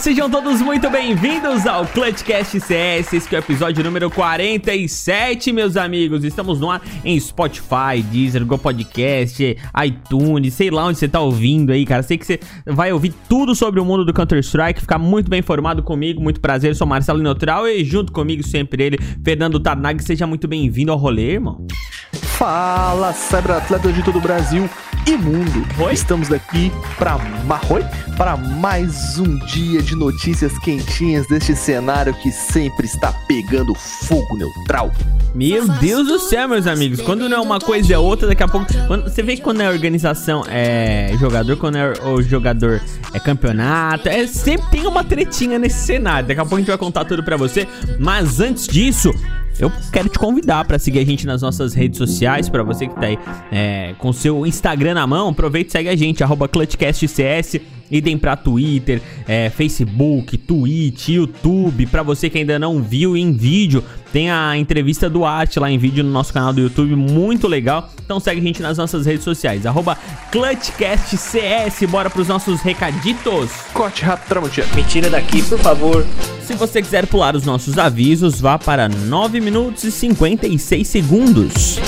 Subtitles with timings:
[0.00, 6.24] Sejam todos muito bem-vindos ao Clutchcast CS, esse é o episódio número 47, meus amigos.
[6.24, 11.70] Estamos no ar em Spotify, Deezer, Go Podcast, iTunes, sei lá onde você tá ouvindo
[11.70, 12.02] aí, cara.
[12.02, 15.82] Sei que você vai ouvir tudo sobre o mundo do Counter-Strike, ficar muito bem informado
[15.82, 16.18] comigo.
[16.18, 20.02] Muito prazer, eu sou Marcelo Neutral e junto comigo sempre ele, Fernando Tarnag.
[20.02, 21.66] Seja muito bem-vindo ao rolê, irmão.
[22.14, 24.66] Fala, cyberatleta de todo o Brasil
[25.10, 25.66] e mundo.
[25.78, 25.92] Oi?
[25.92, 27.84] Estamos aqui para Marroi,
[28.16, 34.92] para mais um dia de notícias quentinhas deste cenário que sempre está pegando fogo neutral.
[35.34, 37.00] Meu Deus do céu, meus amigos.
[37.00, 38.66] Quando não é uma coisa é outra, daqui a pouco.
[38.86, 42.80] quando- você vê que quando é organização é jogador, quando é o jogador
[43.12, 46.28] é campeonato, é, sempre tem uma tretinha nesse cenário.
[46.28, 47.66] Daqui a pouco a gente vai contar tudo pra você.
[47.98, 49.12] Mas antes disso.
[49.58, 52.94] Eu quero te convidar pra seguir a gente nas nossas redes sociais, pra você que
[52.94, 53.18] tá aí
[53.52, 57.60] é, com seu Instagram na mão, aproveita e segue a gente, arroba ClutchCastCS,
[57.90, 63.82] idem pra Twitter, é, Facebook, Twitch, YouTube, pra você que ainda não viu em vídeo,
[64.12, 67.90] tem a entrevista do Arte lá em vídeo no nosso canal do YouTube, muito legal,
[68.04, 69.96] então segue a gente nas nossas redes sociais, arroba
[70.30, 73.50] ClutchCastCS, bora pros nossos recaditos.
[73.72, 74.66] Corte rápido, Tramontina.
[74.74, 76.06] Me tira daqui, por favor.
[76.42, 81.78] Se você quiser pular os nossos avisos, vá para 9 minutos e 56 segundos.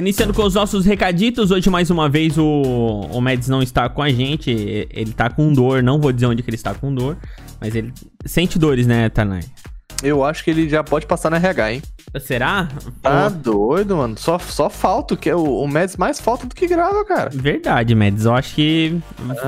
[0.00, 2.42] Iniciando com os nossos recaditos, hoje mais uma vez o,
[3.12, 6.42] o Mads não está com a gente, ele tá com dor, não vou dizer onde
[6.42, 7.18] que ele está com dor,
[7.60, 7.92] mas ele
[8.24, 9.42] sente dores, né, Tanai?
[10.02, 11.82] Eu acho que ele já pode passar no RH, hein?
[12.18, 12.68] Será?
[13.00, 14.18] Tá Pô, doido, mano.
[14.18, 17.30] Só, só falta, que é o, o Mads mais falta do que grava, cara.
[17.32, 18.98] Verdade, Mads, eu acho que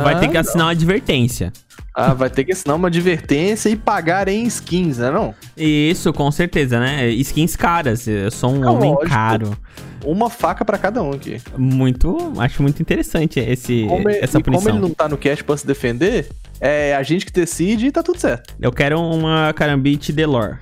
[0.03, 0.41] vai Ah, ter que não.
[0.41, 1.53] assinar uma advertência.
[1.95, 5.35] Ah, vai ter que assinar uma advertência e pagar em skins, né não?
[5.57, 7.09] Isso, com certeza, né?
[7.11, 9.11] Skins caras, eu sou um É homem lógico.
[9.11, 9.57] caro.
[10.05, 11.41] Uma faca pra cada um aqui.
[11.57, 14.73] Muito, acho muito interessante esse, ele- essa e como punição.
[14.73, 16.29] ele não tá no cast pra se defender,
[16.61, 18.55] é a gente que decide e tá tudo certo.
[18.61, 20.59] Eu quero uma carambite Delor.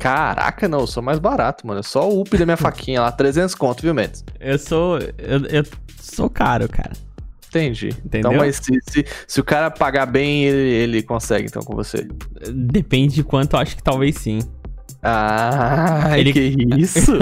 [0.00, 1.80] Caraca, não, eu sou mais barato, mano.
[1.80, 4.24] É só o up da minha faquinha lá, 300 conto, viu, Mendes?
[4.40, 4.98] Eu sou.
[4.98, 5.62] Eu, eu
[6.00, 6.92] sou caro, cara.
[7.48, 7.88] Entendi.
[8.04, 8.32] Entendeu?
[8.32, 12.08] Então, mas se, se, se o cara pagar bem, ele, ele consegue, então, com você.
[12.50, 14.38] Depende de quanto, acho que talvez sim.
[15.02, 16.40] Ah, Ele- que
[16.78, 17.12] isso?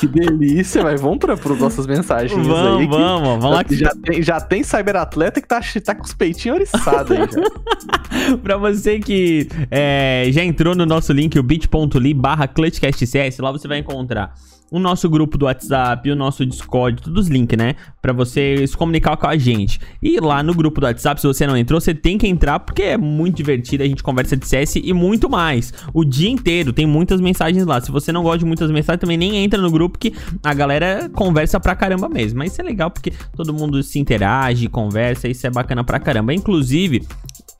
[0.00, 2.86] que delícia, mas vamos para as nossas mensagens Vamos, aí.
[2.88, 6.14] que vamos, vamos lá que- Já tem, já tem cyberatleta que tá, tá com os
[6.14, 8.36] peitinhos oriçados aí já.
[8.42, 13.66] pra você que é, já entrou no nosso link, o bit.ly barra ClutchCastCS, lá você
[13.68, 14.34] vai encontrar
[14.70, 17.74] o nosso grupo do WhatsApp, o nosso Discord, todos os links, né?
[18.00, 19.80] Pra você se comunicar com a gente.
[20.02, 22.82] E lá no grupo do WhatsApp, se você não entrou, você tem que entrar porque
[22.82, 25.72] é muito divertido, a gente conversa de CS e muito mais.
[25.92, 27.80] O dia inteiro, tem muitas mensagens lá.
[27.80, 30.12] Se você não gosta de muitas mensagens, também nem entra no grupo que
[30.42, 32.38] a galera conversa pra caramba mesmo.
[32.38, 36.34] Mas isso é legal porque todo mundo se interage, conversa, isso é bacana pra caramba.
[36.34, 37.06] Inclusive,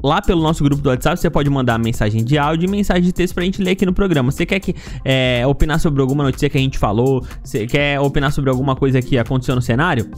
[0.04, 3.12] Lá pelo nosso grupo do WhatsApp, você pode mandar mensagem de áudio e mensagem de
[3.12, 4.30] texto pra gente ler aqui no programa.
[4.30, 4.72] Você quer que
[5.04, 7.26] é, opinar sobre alguma notícia que a gente falou?
[7.42, 10.08] Você quer opinar sobre alguma coisa que aconteceu no cenário?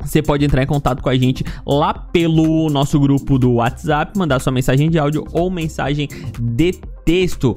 [0.00, 4.38] Você pode entrar em contato com a gente lá pelo nosso grupo do WhatsApp, mandar
[4.38, 6.06] sua mensagem de áudio ou mensagem
[6.40, 7.52] de texto.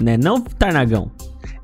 [0.00, 0.16] Né?
[0.16, 1.10] Não, Tarnagão?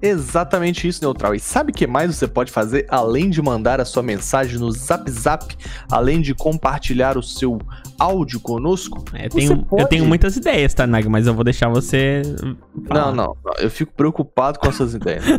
[0.03, 1.35] Exatamente isso, Neutral.
[1.35, 4.73] E sabe o que mais você pode fazer além de mandar a sua mensagem no
[4.73, 5.55] Zap Zap,
[5.91, 7.59] além de compartilhar o seu
[8.01, 9.05] áudio conosco?
[9.13, 12.23] É, tenho, eu tenho muitas ideias, Tarnag, mas eu vou deixar você.
[12.89, 13.13] falar.
[13.13, 15.25] Não, não, eu fico preocupado com as suas ideias.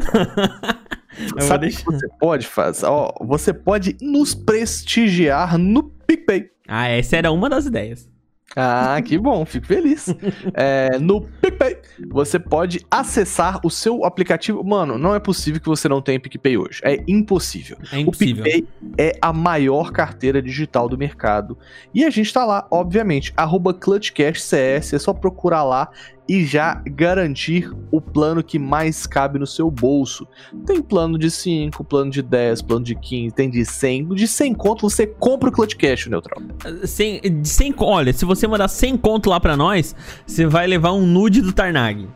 [1.36, 2.86] Eu Sabe o que você pode fazer?
[2.86, 6.50] Ó, você pode nos prestigiar no PicPay.
[6.66, 8.10] Ah, essa era uma das ideias.
[8.56, 10.08] Ah, que bom, fico feliz.
[10.54, 11.78] É, no PicPay,
[12.10, 14.64] você pode acessar o seu aplicativo.
[14.64, 16.82] Mano, não é possível que você não tenha PicPay hoje.
[16.84, 17.78] É impossível.
[17.92, 18.42] É impossível.
[18.42, 18.68] O PicPay
[18.98, 21.58] é a maior carteira digital do mercado.
[21.94, 25.90] E a gente tá lá, obviamente, arroba ClutchCashCS, é só procurar lá
[26.30, 30.26] e já garantir o plano que mais cabe no seu bolso.
[30.66, 34.10] Tem plano de 5, plano de 10, plano de 15, tem de 100.
[34.16, 36.42] De 100 conto você compra o Clutch Cash, Neutral.
[36.86, 39.96] Sem, de 100, co- olha, se você mandar 100 conto lá pra nós,
[40.26, 42.08] você vai levar um nude do Tarnag.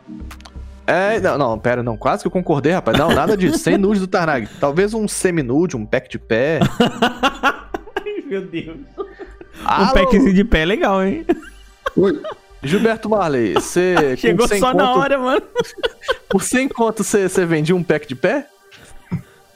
[0.86, 2.96] É, não, não, pera, não, quase que eu concordei, rapaz.
[2.96, 4.48] Não, nada disso, sem nude do Tarnag.
[4.60, 6.60] Talvez um semi-nude, um pack de pé.
[7.42, 8.76] Ai, meu Deus.
[8.96, 9.92] Um Alô?
[9.92, 11.26] packzinho de pé é legal, hein?
[11.96, 12.22] Oi.
[12.66, 14.16] Gilberto Marley, você.
[14.18, 15.42] Chegou 100 só na conto- hora, mano.
[16.28, 18.48] Por 100 conto você, você vendia um pack de pé?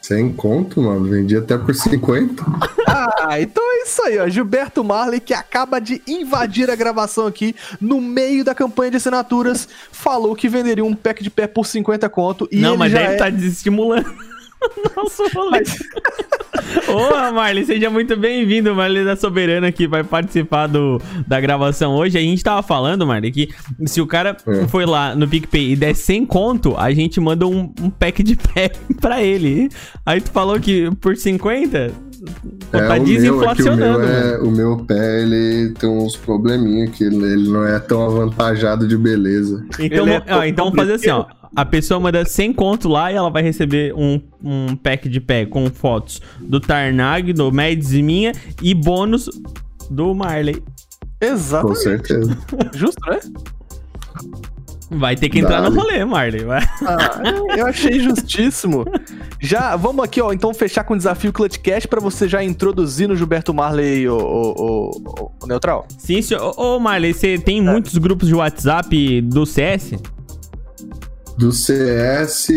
[0.00, 1.04] Sem conto, mano.
[1.04, 2.42] Vendi até por 50.
[2.88, 4.28] Ah, então é isso aí, ó.
[4.28, 9.68] Gilberto Marley, que acaba de invadir a gravação aqui no meio da campanha de assinaturas,
[9.92, 12.48] falou que venderia um pack de pé por 50 conto.
[12.50, 13.14] E não, ele mas já deve é...
[13.14, 14.12] estar desestimulando.
[14.96, 15.62] Nossa, rolê.
[16.88, 22.18] Ô, Marley, seja muito bem-vindo, Marley da Soberana, que vai participar do, da gravação hoje.
[22.18, 23.48] A gente tava falando, Marley, que
[23.86, 24.66] se o cara É.
[24.68, 28.34] foi lá no PicPay e der 100 conto, a gente manda um, um pack de
[28.54, 28.70] pé
[29.00, 29.68] pra ele.
[30.04, 32.09] Aí tu falou que por 50?
[32.70, 34.12] Tá É, o meu, é o desinflacionando, meu, mano.
[34.12, 38.86] é, o meu pé, ele tem uns probleminha que ele, ele não é tão avantajado
[38.86, 39.64] de beleza.
[39.78, 41.26] Então, é ó, então vamos fazer assim, ó.
[41.56, 45.44] A pessoa manda 100 conto lá e ela vai receber um, um pack de pé
[45.44, 48.32] com fotos do Tarnag, do Mads e minha
[48.62, 49.28] e bônus
[49.90, 50.62] do Marley.
[51.20, 51.80] Com Exatamente.
[51.80, 52.38] certeza.
[52.74, 53.18] Justo, né?
[54.90, 55.76] Vai ter que entrar no Dale.
[55.80, 56.44] rolê, Marley.
[56.44, 56.62] Vai.
[56.84, 57.22] Ah,
[57.56, 58.84] eu achei justíssimo.
[59.40, 63.14] Já, vamos aqui, ó, então fechar com o desafio Clutchcast pra você já introduzir no
[63.14, 65.86] Gilberto Marley o, o, o- o Neutral.
[65.96, 66.52] Sim, senhor.
[66.58, 69.92] Ô, Marley, você tem muitos grupos de WhatsApp do CS?
[71.38, 72.48] Do CS,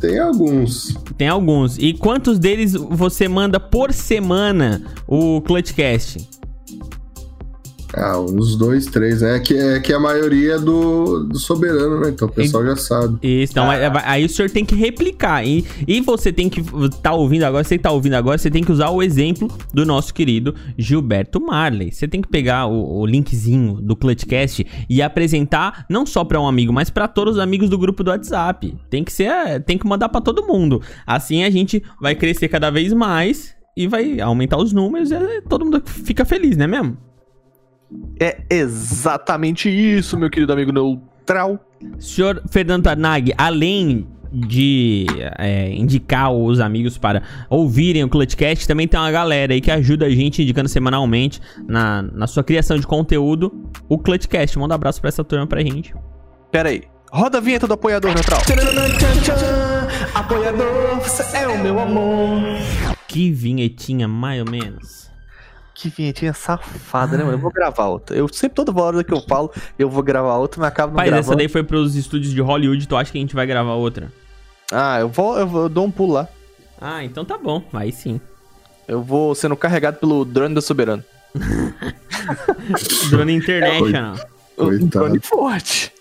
[0.00, 0.94] tem alguns.
[1.16, 1.78] Tem alguns.
[1.78, 6.28] E quantos deles você manda por semana o Clutchcast?
[7.96, 9.36] Ah, uns dois, três, né?
[9.36, 12.08] É que, é que a maioria é do, do soberano, né?
[12.10, 13.18] Então o pessoal já sabe.
[13.22, 15.46] Isso, então é- é- aí o senhor tem que replicar.
[15.46, 16.62] E, e você tem que
[17.02, 19.84] tá ouvindo agora, você que tá ouvindo agora, você tem que usar o exemplo do
[19.86, 21.92] nosso querido Gilberto Marley.
[21.92, 26.46] Você tem que pegar o, o linkzinho do Clutchcast e apresentar não só pra um
[26.46, 28.74] amigo, mas pra todos os amigos do grupo do WhatsApp.
[28.90, 30.80] Tem que ser, tem que mandar pra todo mundo.
[31.06, 35.42] Assim a gente vai crescer cada vez mais e vai aumentar os números e aí
[35.48, 36.96] todo mundo fica feliz, né mesmo?
[38.20, 41.58] É exatamente isso, meu querido amigo Neutral.
[41.98, 45.06] Senhor Fernando Tarnag, além de
[45.38, 50.06] é, indicar os amigos para ouvirem o Clutchcast, também tem uma galera aí que ajuda
[50.06, 54.58] a gente indicando semanalmente na, na sua criação de conteúdo o Clutchcast.
[54.58, 55.94] Manda um abraço pra essa turma pra gente.
[56.50, 56.82] Pera aí.
[57.12, 58.40] Roda a vinheta do apoiador, Neutral.
[60.14, 62.40] Apoiador, você é o meu amor.
[63.06, 65.13] Que vinhetinha, mais ou menos.
[65.74, 67.36] Que vinhetinha safada, né, mano?
[67.36, 68.16] Eu vou gravar outra.
[68.16, 71.06] Eu sempre, toda hora que eu falo, eu vou gravar outra, mas acabo não Pai,
[71.08, 71.36] essa gravando.
[71.38, 74.12] daí foi pros estúdios de Hollywood, tu acha que a gente vai gravar outra?
[74.72, 76.28] Ah, eu vou, eu vou, eu dou um pulo lá.
[76.80, 78.20] Ah, então tá bom, aí sim.
[78.86, 81.02] Eu vou sendo carregado pelo drone da Soberano.
[83.10, 84.14] Drone International.
[84.56, 84.86] Um Coitado.
[84.88, 85.92] drone forte.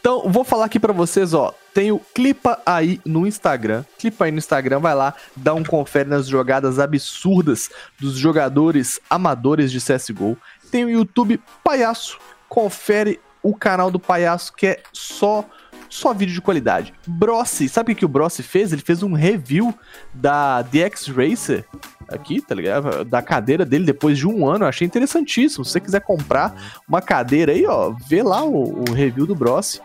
[0.00, 1.52] Então, vou falar aqui pra vocês, ó.
[1.76, 3.84] Tem o Clipa aí no Instagram.
[3.98, 7.68] Clipa aí no Instagram, vai lá, dá um confere nas jogadas absurdas
[8.00, 10.38] dos jogadores amadores de CSGO.
[10.70, 12.18] Tem o YouTube Palhaço.
[12.48, 15.44] Confere o canal do Palhaço, que é só
[15.90, 16.94] só vídeo de qualidade.
[17.06, 18.72] Brossi, sabe o que o Brossi fez?
[18.72, 19.74] Ele fez um review
[20.14, 21.62] da DX Racer
[22.08, 23.04] aqui, tá ligado?
[23.04, 24.64] Da cadeira dele depois de um ano.
[24.64, 25.62] Eu achei interessantíssimo.
[25.62, 29.82] Se você quiser comprar uma cadeira aí, ó, vê lá o, o review do Brossi.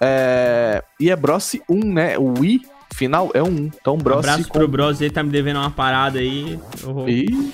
[0.00, 2.18] É, e é Brossi 1, né?
[2.18, 2.62] O I
[2.94, 3.70] final é um 1.
[3.80, 4.58] Então Um Brossi abraço com...
[4.58, 6.58] pro Bros, ele tá me devendo uma parada aí.
[6.82, 7.08] Eu vou...
[7.08, 7.52] Ih,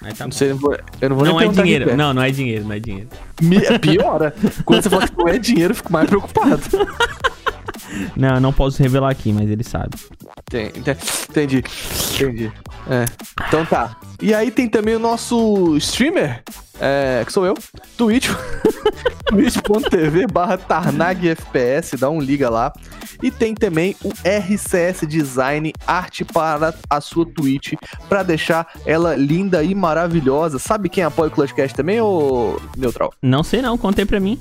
[0.00, 2.64] Aí tá não sei, eu não vou, não é dinheiro, que não, não é dinheiro,
[2.64, 3.08] não é dinheiro.
[3.42, 4.32] Me- Piora.
[4.64, 6.62] Quando você fala que não é dinheiro, eu fico mais preocupado.
[8.14, 9.96] Não, eu não posso revelar aqui, mas ele sabe.
[10.52, 11.64] Entendi.
[12.14, 12.52] Entendi.
[12.88, 13.04] É.
[13.48, 13.96] Então tá.
[14.20, 16.42] E aí tem também o nosso streamer,
[16.80, 17.54] é, que sou eu,
[17.96, 18.28] Twitch.
[19.28, 22.72] twitch.tv barra Tarnag FPS, dá um liga lá.
[23.22, 27.72] E tem também o RCS Design, arte para a sua Twitch,
[28.08, 30.58] pra deixar ela linda e maravilhosa.
[30.58, 33.12] Sabe quem apoia o Clutchcast também, ô Neutral?
[33.20, 34.38] Não sei não, contei pra mim.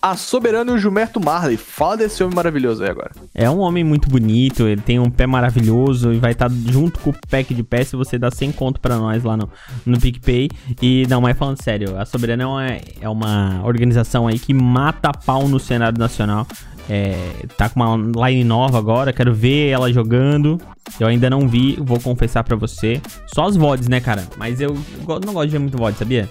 [0.00, 1.56] A Soberano e o Gilberto Marley.
[1.56, 3.10] Fala desse homem maravilhoso aí agora.
[3.34, 7.10] É um homem muito bonito, ele tem um pé maravilhoso e vai estar junto com
[7.10, 9.50] o pack de pé se você dá 100 conto pra nós lá no,
[9.84, 10.48] no PicPay.
[10.80, 12.66] E não, mas falando sério, a Soberana é uma,
[13.02, 16.46] é uma organização aí que mata pau no cenário nacional.
[16.92, 17.14] É,
[17.56, 20.60] tá com uma line nova agora, quero ver ela jogando.
[20.98, 23.00] Eu ainda não vi, vou confessar pra você.
[23.32, 24.24] Só as VODs, né, cara?
[24.36, 26.28] Mas eu go- não gosto de ver muito VOD, sabia?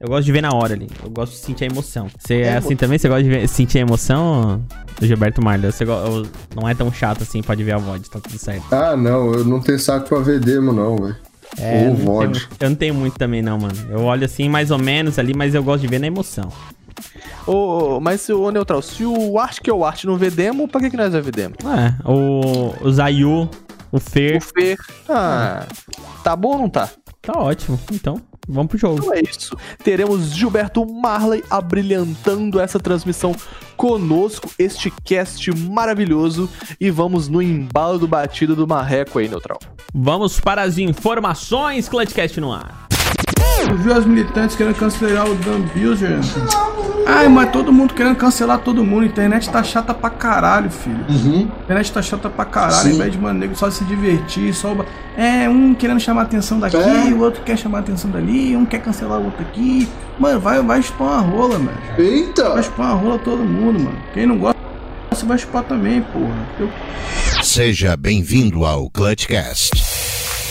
[0.00, 0.88] Eu gosto de ver na hora ali.
[1.04, 2.08] Eu gosto de sentir a emoção.
[2.18, 2.98] Você é, É, assim também?
[2.98, 4.64] Você gosta de ver- sentir a emoção,
[5.00, 5.70] Gilberto Marley?
[5.70, 6.26] Você go- eu-
[6.56, 8.64] não é tão chato assim, pode ver a VOD, tá tudo certo.
[8.74, 11.16] Ah, não, eu não tenho saco pra ver demo, não, velho.
[11.58, 12.32] É, eu Ou não VOD.
[12.32, 13.74] tenho- eu não tenho muito também, não, mano.
[13.90, 16.50] Eu olho assim, mais ou menos ali, mas eu gosto de ver na emoção.
[17.46, 20.80] Ô, mas, ô Neutral, se o Art que é o Art não vê demo, pra
[20.80, 21.54] que, que nós vai ver demo?
[21.64, 23.48] É, o, o Zayu,
[23.90, 24.76] o Fer, O Fer.
[25.08, 25.66] Ah,
[26.22, 26.88] tá bom ou não tá?
[27.22, 27.78] tá ótimo.
[27.92, 28.98] Então, vamos pro jogo.
[28.98, 29.56] Então é isso.
[29.82, 33.34] Teremos Gilberto Marley abrilhantando essa transmissão
[33.76, 36.48] conosco, este cast maravilhoso.
[36.80, 39.58] E vamos no embalo do batido do Marreco aí, Neutral.
[39.94, 42.89] Vamos para as informações, Clutchcast no ar.
[43.68, 46.18] Eu vi as militantes querendo cancelar o Dan Bilzer.
[47.06, 49.02] Ai, mas todo mundo querendo cancelar todo mundo.
[49.02, 51.04] A internet tá chata pra caralho, filho.
[51.08, 51.48] Uhum.
[51.60, 52.74] A internet tá chata pra caralho.
[52.82, 52.88] Sim.
[52.90, 54.74] Ao invés de, mano, nego só se divertir, só.
[55.16, 57.12] É, um querendo chamar a atenção daqui, É.
[57.12, 59.88] o outro quer chamar a atenção dali, um quer cancelar o outro aqui.
[60.18, 61.78] Mano, vai, vai chupar uma rola, mano.
[61.96, 62.62] Vai Eita!
[62.62, 63.98] chupar uma rola todo mundo, mano.
[64.14, 64.56] Quem não gosta,
[65.26, 66.34] vai chupar também, porra.
[66.58, 66.70] Eu
[67.42, 69.70] Seja bem-vindo ao Clutchcast.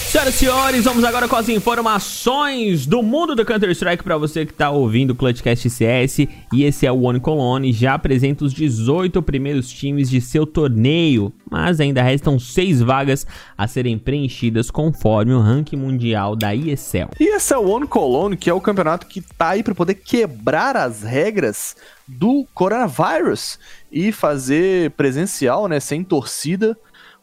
[0.09, 4.51] Senhoras e senhores, vamos agora com as informações do mundo do Counter-Strike para você que
[4.51, 6.21] tá ouvindo o Clutchcast CS.
[6.51, 11.31] E esse é o One Colony, já apresenta os 18 primeiros times de seu torneio,
[11.47, 17.11] mas ainda restam 6 vagas a serem preenchidas conforme o ranking mundial da ESL.
[17.19, 19.93] E esse é o One Cologne, que é o campeonato que tá aí para poder
[19.93, 21.75] quebrar as regras
[22.07, 23.59] do coronavírus
[23.91, 26.75] e fazer presencial, né, sem torcida.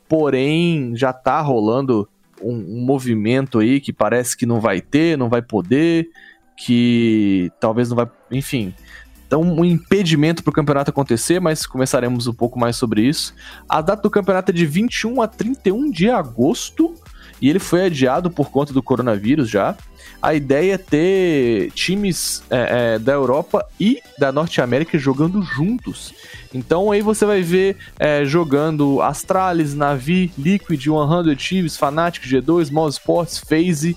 [0.09, 2.09] Porém, já tá rolando
[2.43, 6.09] um, um movimento aí que parece que não vai ter, não vai poder,
[6.57, 8.75] que talvez não vai, enfim.
[9.27, 13.35] Então, um impedimento para o campeonato acontecer, mas começaremos um pouco mais sobre isso.
[13.69, 16.95] A data do campeonato é de 21 a 31 de agosto
[17.41, 19.77] e ele foi adiado por conta do coronavírus já.
[20.21, 26.15] A ideia é ter times é, é, da Europa e da Norte América jogando juntos.
[26.55, 32.99] Então aí você vai ver é, jogando Astralis, Navi, Liquid, 100 Thieves, Fnatic, G2, Mouse
[32.99, 33.95] Sports, FaZe.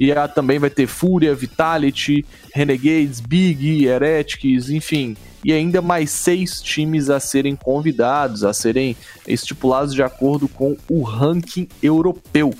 [0.00, 5.16] E também vai ter Fúria, Vitality, Renegades, Big, Heretics, enfim.
[5.44, 8.96] E ainda mais seis times a serem convidados, a serem
[9.26, 12.54] estipulados de acordo com o ranking europeu.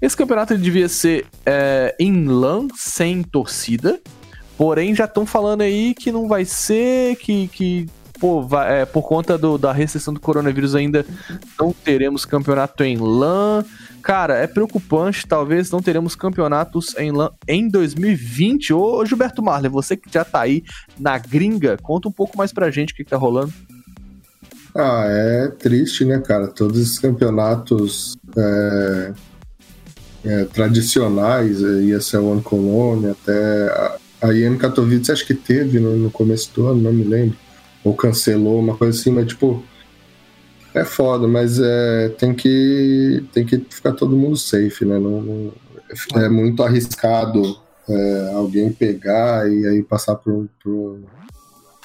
[0.00, 4.00] Esse campeonato devia ser é, em LAN, sem torcida.
[4.56, 7.86] Porém, já estão falando aí que não vai ser, que, que
[8.22, 11.04] pô, vai- é, por conta do- da restrição do coronavírus ainda
[11.58, 13.64] não teremos campeonato em LAN.
[14.00, 18.72] Cara, é preocupante, talvez não teremos campeonatos em LAN em 2020.
[18.72, 20.62] Ô, Gilberto Marley, você que já tá aí
[21.00, 23.52] na gringa, conta um pouco mais pra gente o que, que tá rolando.
[24.72, 26.46] Ah, é triste, né, cara?
[26.46, 29.12] Todos esses campeonatos é,
[30.24, 35.96] é, tradicionais, é, o One Cologne, até a, a IEM Katowice acho que teve no,
[35.96, 37.36] no começo do ano, não me lembro.
[37.84, 39.62] Ou cancelou, uma coisa assim, mas tipo.
[40.74, 44.98] É foda, mas é, tem, que, tem que ficar todo mundo safe, né?
[44.98, 45.52] Não, não-
[46.14, 51.00] é muito arriscado é, alguém pegar e aí passar pro, pro,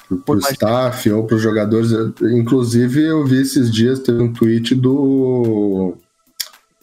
[0.08, 1.90] pro, pro staff ou pros jogadores.
[2.22, 5.94] Inclusive, eu vi esses dias, teve um tweet do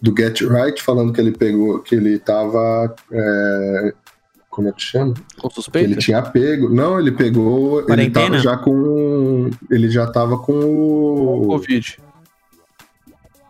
[0.02, 2.94] do Get Right falando que ele pegou, que ele tava.
[3.12, 3.94] é,
[4.56, 5.14] como é que chama?
[5.38, 5.92] Com Que suspeita?
[5.92, 6.70] ele tinha pego.
[6.74, 7.80] Não, ele pegou.
[7.80, 8.26] Ele Quarentena?
[8.28, 9.50] tava já com.
[9.70, 11.48] Ele já tava com o.
[11.48, 11.98] Covid.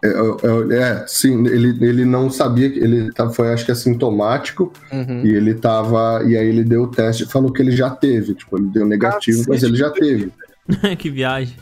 [0.04, 4.72] É, é, é, sim, ele, ele não sabia que ele tá- foi, acho que assintomático,
[4.92, 5.22] Uhum.
[5.26, 6.24] e ele tava.
[6.26, 8.34] E aí ele deu o teste e falou que ele já teve.
[8.34, 9.66] Tipo, ele deu negativo, mas Cacete.
[9.72, 10.32] ele já teve.
[10.98, 11.56] que viagem.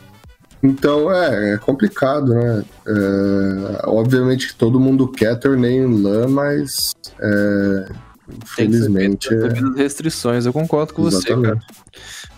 [0.62, 2.64] Então é, é complicado, né?
[2.88, 7.88] É, obviamente que todo mundo quer torneio em LAN, mas é,
[8.26, 8.44] Tem que
[8.76, 9.28] infelizmente.
[9.32, 11.38] é, restrições, eu concordo com você, cara.
[11.40, 11.66] exatamente.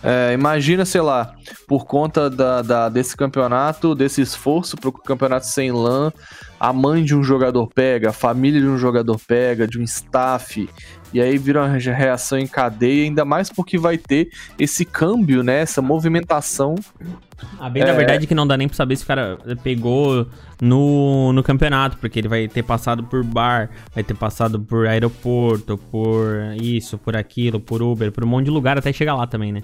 [0.03, 1.33] É, imagina, sei lá,
[1.67, 6.11] por conta da, da- desse campeonato, desse esforço para o campeonato sem LAN,
[6.59, 10.69] a mãe de um jogador pega, a família de um jogador pega, de um staff,
[11.13, 15.61] e aí vira uma reação em cadeia, ainda mais porque vai ter esse câmbio, né?
[15.61, 16.75] Essa movimentação.
[17.59, 20.27] A bem da verdade é que não dá nem pra saber se o cara pegou
[20.61, 25.77] no, no campeonato, porque ele vai ter passado por bar, vai ter passado por aeroporto,
[25.77, 26.27] por
[26.59, 29.61] isso, por aquilo, por Uber, por um monte de lugar até chegar lá também, né?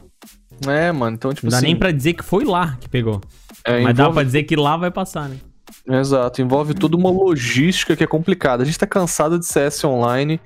[0.68, 1.66] É, mano, então, tipo Não dá assim.
[1.68, 3.20] nem pra dizer que foi lá que pegou.
[3.66, 5.38] é, Mas dá envolve- pra dizer que lá vai passar, né?
[5.88, 8.64] Exato, envolve toda uma logística que é complicada.
[8.64, 10.40] A gente tá cansado de CS online,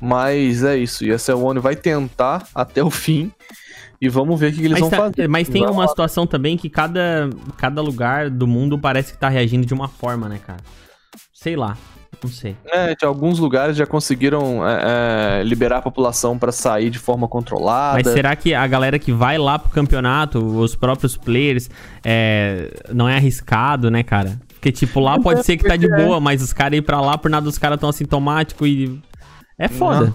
[0.00, 1.04] mas é isso.
[1.04, 3.30] E a One vai tentar até o fim.
[4.00, 5.28] E vamos ver o que, eles Mas, vão tá- fazer.
[5.28, 5.88] mas tem Vamos uma lá.
[5.88, 10.28] situação também que cada, cada lugar do mundo parece que tá reagindo de uma forma,
[10.28, 10.58] né, cara?
[11.32, 11.78] Sei lá,
[12.20, 12.56] não sei.
[12.66, 17.28] É, de alguns lugares já conseguiram é, é, liberar a população pra sair de forma
[17.28, 18.00] controlada.
[18.02, 21.70] Mas será que a galera que vai lá pro campeonato, os próprios players,
[22.04, 24.36] é, não é arriscado, né, cara?
[24.62, 27.18] Porque, tipo, lá pode ser que tá de boa, mas os caras ir pra lá
[27.18, 28.96] por nada os caras tão assintomáticos e.
[29.58, 30.14] É foda.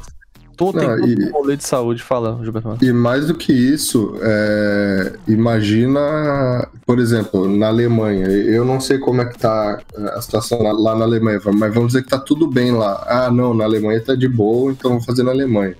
[0.55, 2.77] Todo tem Não, todo e- um rolê de saúde, fala, Gilberto.
[2.81, 8.25] E mais do que isso, é, imagina, por exemplo, na Alemanha.
[8.27, 9.81] Eu não sei como é que tá
[10.15, 13.03] a situação lá, lá na Alemanha, mas vamos dizer que tá tudo bem lá.
[13.05, 15.75] Ah, não, na Alemanha tá de boa, então vamos fazer na Alemanha.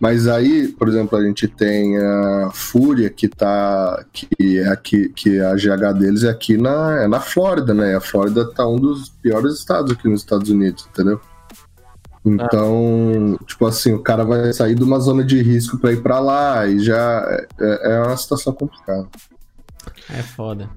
[0.00, 4.04] Mas aí, por exemplo, a gente tem a Fúria, que tá.
[4.12, 7.96] que é aqui, que a GH deles é aqui na, é na Flórida, né?
[7.96, 11.20] A Flórida tá um dos piores estados aqui nos Estados Unidos, entendeu?
[12.24, 16.20] Então, tipo assim, o cara vai sair de uma zona de risco para ir para
[16.20, 17.26] lá e já
[17.58, 19.08] é, é uma situação complicada.
[20.10, 20.68] É foda.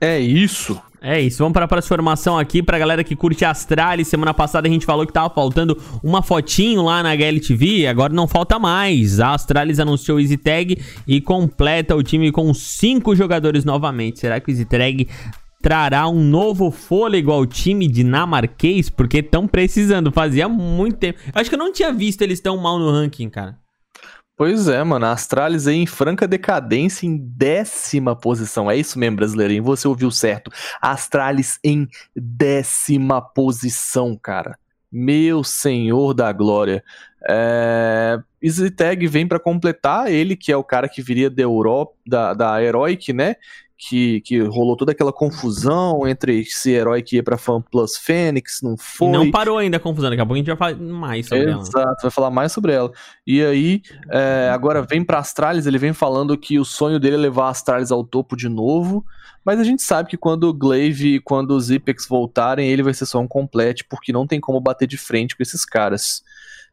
[0.00, 0.80] É isso.
[1.04, 4.06] É isso, vamos para a próxima informação aqui pra galera que curte Astralis.
[4.06, 8.28] Semana passada a gente falou que tava faltando uma fotinho lá na HLTV, agora não
[8.28, 9.18] falta mais.
[9.18, 14.20] A Astralis anunciou o Easy Tag e completa o time com cinco jogadores novamente.
[14.20, 15.08] Será que o Easy Tag
[15.60, 18.88] trará um novo fôlego ao time dinamarquês?
[18.88, 21.18] Porque estão precisando, fazia muito tempo.
[21.34, 23.58] Acho que eu não tinha visto eles tão mal no ranking, cara.
[24.42, 25.06] Pois é, mano.
[25.06, 28.68] A Astralis aí em franca decadência em décima posição.
[28.68, 29.62] É isso mesmo, brasileirinho.
[29.62, 30.50] Você ouviu certo.
[30.80, 34.58] A Astralis em décima posição, cara.
[34.90, 36.82] Meu senhor da glória.
[37.28, 38.18] É...
[38.42, 42.60] EasyTag vem para completar ele, que é o cara que viria da Europa, da, da
[42.60, 43.36] Heroic, né?
[43.88, 48.60] Que, que rolou toda aquela confusão entre esse herói que ia pra Fan Plus Fênix,
[48.62, 49.08] não foi.
[49.08, 51.58] Não parou ainda a confusão, daqui a pouco a gente vai falar mais sobre Exato,
[51.58, 51.82] ela.
[51.84, 52.92] Exato, vai falar mais sobre ela.
[53.26, 57.18] E aí, é, agora vem pra Astralis, ele vem falando que o sonho dele é
[57.18, 59.04] levar a Astralis ao topo de novo,
[59.44, 62.94] mas a gente sabe que quando o Glaive e quando os Ipex voltarem, ele vai
[62.94, 66.22] ser só um complete, porque não tem como bater de frente com esses caras.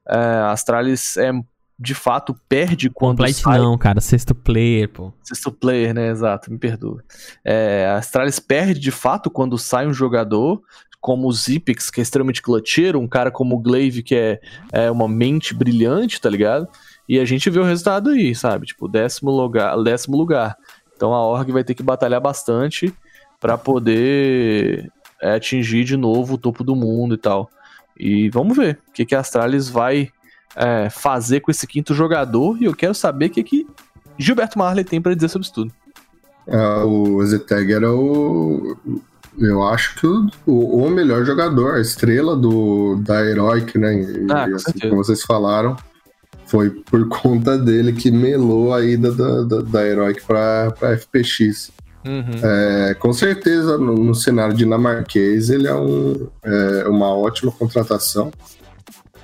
[0.08, 0.16] É,
[0.52, 1.32] Astralis é
[1.80, 3.58] de fato perde quando Complete sai...
[3.58, 5.14] não, cara, sexto player, pô.
[5.24, 7.02] Sexto player, né, exato, me perdoa.
[7.44, 10.62] É, a Astralis perde de fato quando sai um jogador
[11.00, 14.42] como o Zipix, que é extremamente clutcheiro, um cara como o Glaive, que é,
[14.74, 16.68] é uma mente brilhante, tá ligado?
[17.08, 18.68] E a gente vê o resultado aí, sabe?
[18.68, 20.58] Tipo, décimo lugar, décimo lugar.
[20.94, 22.94] Então a Org vai ter que batalhar bastante
[23.40, 27.50] para poder é, atingir de novo o topo do mundo e tal.
[27.98, 30.12] E vamos ver o que, que a Astralis vai
[30.56, 33.68] é, fazer com esse quinto jogador e eu quero saber o que, que
[34.18, 35.72] Gilberto Marley tem para dizer sobre isso tudo.
[36.48, 38.76] É, o Zeteg era o.
[39.38, 44.02] Eu acho que o, o, o, melhor jogador, a estrela do, da Heroic, né?
[44.02, 45.78] E, ah, assim, como vocês falaram,
[46.46, 51.72] foi por conta dele que melou a ida da, da, da Heroic para FPX.
[52.06, 52.32] Uhum.
[52.42, 58.32] É, com certeza, no, no, cenário dinamarquês, ele é, um, é uma ótima contratação.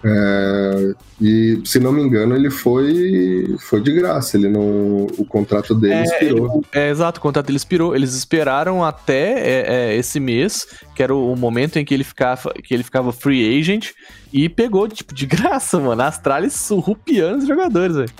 [0.07, 4.37] É, e, se não me engano, ele foi, foi de graça.
[4.37, 6.63] Ele não, o contrato dele é, expirou.
[6.71, 7.95] É, exato, o contrato dele expirou.
[7.95, 12.53] Eles esperaram até é, é, esse mês, que era o, momento em que ele, ficava,
[12.63, 13.93] que ele ficava free agent,
[14.31, 16.03] e pegou, tipo, de graça, mano.
[16.03, 18.11] A Astralis surrupiando os jogadores, velho.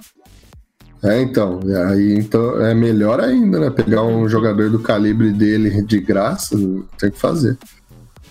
[1.04, 1.60] É, então,
[1.92, 3.70] aí então é melhor ainda, né?
[3.70, 6.58] Pegar um jogador do calibre dele de graça,
[6.98, 7.56] tem que fazer.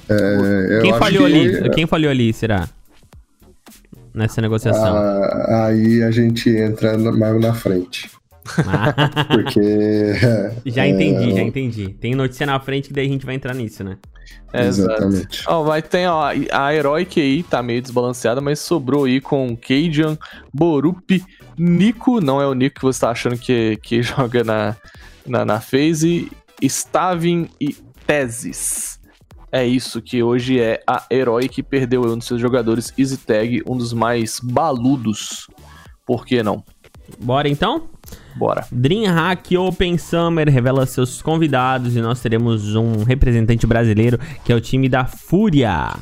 [0.08, 1.32] É, quem falhou que...
[1.32, 1.70] ali?
[1.70, 2.68] Quem falhou ali, será?
[4.14, 4.96] Nessa negociação?
[4.96, 8.10] Ah, aí a gente entra mais na frente.
[9.32, 10.12] Porque.
[10.66, 11.34] já entendi, é...
[11.34, 11.88] já entendi.
[12.00, 13.96] Tem notícia na frente que daí a gente vai entrar nisso, né?
[14.52, 15.42] É, Exatamente.
[15.46, 20.16] Ó, vai ter, ó, a Heroic aí tá meio desbalanceada, mas sobrou aí com Cajun,
[20.52, 21.22] Borup,
[21.58, 24.76] Nico, não é o Nico que você tá achando que, que joga na,
[25.26, 26.30] na, na phase,
[26.62, 29.00] Stavin e Tesis
[29.54, 33.62] é isso que hoje é a Herói que perdeu um dos seus jogadores Easy Tag,
[33.64, 35.46] um dos mais baludos.
[36.04, 36.64] Por que não?
[37.20, 37.84] Bora então?
[38.34, 38.66] Bora.
[38.72, 44.60] DreamHack Open Summer revela seus convidados e nós teremos um representante brasileiro que é o
[44.60, 45.94] time da Fúria.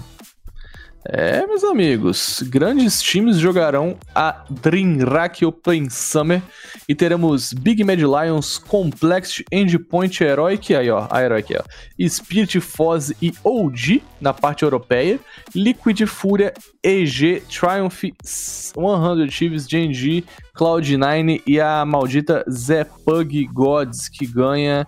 [1.05, 6.41] É, meus amigos, grandes times jogarão a DreamHack Open Summer
[6.89, 13.13] e teremos Big Mad Lions, Complex, Endpoint Heroic, aí ó, a Heroic, ó, Spirit Foz
[13.21, 15.19] e OG na parte europeia,
[15.53, 20.25] Liquid Fúria, EG, Triumph, 100 Chiefs, GNG,
[20.57, 24.87] Cloud9 e a maldita Zepug Gods que ganha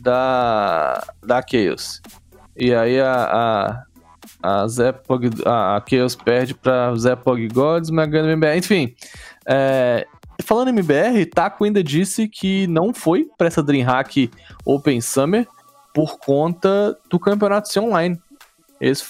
[0.00, 2.00] da, da Chaos.
[2.56, 3.89] E aí a, a
[4.42, 8.58] a Zepog, a Chaos perde pra Zepog Gods, mas ganha MBR.
[8.58, 8.94] Enfim,
[9.46, 10.06] é,
[10.42, 14.30] falando em MBR, Taco ainda disse que não foi pra essa DreamHack
[14.64, 15.46] Open Summer
[15.94, 18.18] por conta do campeonato ser online.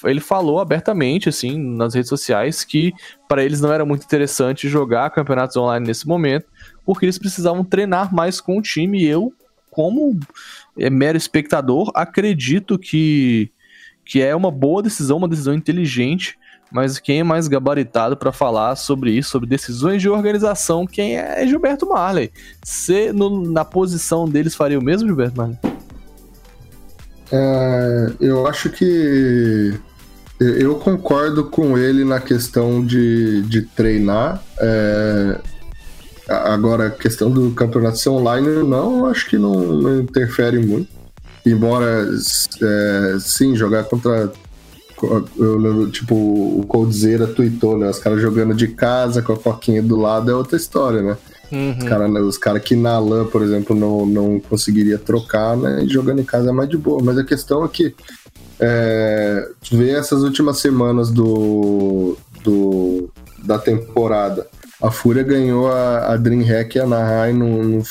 [0.04, 2.92] Ele falou abertamente, assim, nas redes sociais, que
[3.28, 6.46] para eles não era muito interessante jogar campeonatos online nesse momento,
[6.84, 9.00] porque eles precisavam treinar mais com o time.
[9.00, 9.32] E eu,
[9.70, 10.18] como
[10.76, 13.52] é, mero espectador, acredito que
[14.10, 16.36] que é uma boa decisão, uma decisão inteligente,
[16.68, 21.46] mas quem é mais gabaritado para falar sobre isso, sobre decisões de organização, quem é,
[21.46, 22.32] Gilberto Marley.
[22.60, 25.58] Você, no, na posição deles, faria o mesmo, Gilberto Marley?
[27.30, 29.78] É, eu acho que
[30.40, 34.42] eu concordo com ele na questão de, de treinar.
[34.58, 35.38] É,
[36.28, 40.99] agora, a questão do campeonato ser online, não, acho que não, não interfere muito.
[41.44, 42.08] Embora,
[42.62, 44.32] é, sim, jogar contra.
[45.38, 47.88] Eu lembro, tipo, o Coldzera tweetou, né?
[47.88, 51.16] Os caras jogando de casa com a coquinha do lado é outra história, né?
[51.50, 51.78] Uhum.
[51.78, 55.82] Os caras os cara que na LAN, por exemplo, não, não conseguiria trocar, né?
[55.84, 57.02] E jogando em casa é mais de boa.
[57.02, 57.94] Mas a questão é que
[58.60, 63.10] é, ver essas últimas semanas do, do,
[63.42, 64.46] da temporada.
[64.82, 67.78] A Fúria ganhou a, a DreamHack e a Nahai no.
[67.78, 67.82] no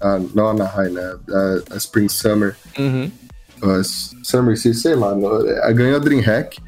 [0.00, 1.14] a, não a Nahai, né?
[1.30, 2.56] A, a Spring Summer.
[2.78, 3.10] Uhum.
[4.22, 5.14] Summer sei lá.
[5.14, 5.28] no-
[5.64, 6.58] a- Ganhou a DreamHack.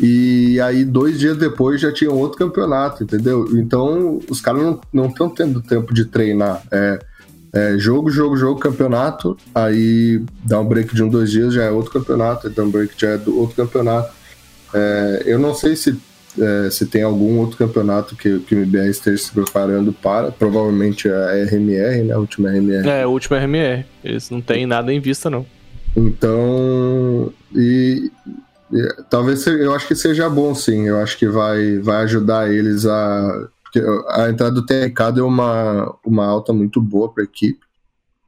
[0.00, 3.48] E aí, dois dias depois, já tinha outro campeonato, entendeu?
[3.56, 6.62] Então, os caras não estão tendo tempo de treinar.
[6.70, 6.98] É,
[7.52, 9.36] é jogo, jogo, jogo, campeonato.
[9.54, 12.46] Aí dá um break de um, dois dias, já é outro campeonato.
[12.46, 14.12] Aí dá um break, já é do outro campeonato.
[14.72, 15.98] É, eu não sei se,
[16.40, 20.30] é, se tem algum outro campeonato que, que o MBR esteja se preparando para.
[20.30, 22.14] Provavelmente a RMR, né?
[22.14, 22.88] A última RMR.
[22.88, 23.84] É, o último RMR.
[24.04, 25.46] Eles não têm nada em vista, não.
[25.96, 28.10] Então, e,
[28.72, 30.86] e talvez eu acho que seja bom, sim.
[30.86, 33.48] Eu acho que vai, vai ajudar eles a.
[34.08, 37.60] A entrada do TRK deu uma, uma alta muito boa para a equipe.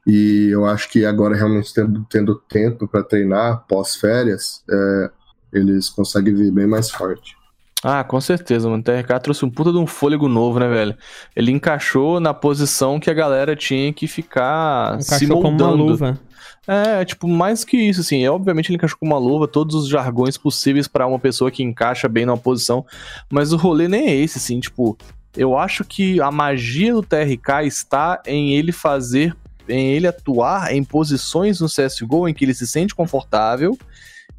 [0.07, 5.11] E eu acho que agora, realmente, tendo, tendo tempo para treinar pós-férias, é,
[5.53, 7.40] eles conseguem vir bem mais forte.
[7.83, 8.81] Ah, com certeza, mano.
[8.81, 10.95] O TRK trouxe um puta de um fôlego novo, né, velho?
[11.35, 15.75] Ele encaixou na posição que a galera tinha que ficar se Encaixou como moldando.
[15.75, 16.21] uma luva.
[16.67, 18.23] É, tipo, mais que isso, assim.
[18.23, 21.63] É, obviamente ele encaixou com uma luva, todos os jargões possíveis pra uma pessoa que
[21.63, 22.85] encaixa bem numa posição.
[23.31, 24.97] Mas o rolê nem é esse, assim, tipo.
[25.37, 29.35] Eu acho que a magia do TRK está em ele fazer,
[29.69, 33.79] em ele atuar em posições no CSGO em que ele se sente confortável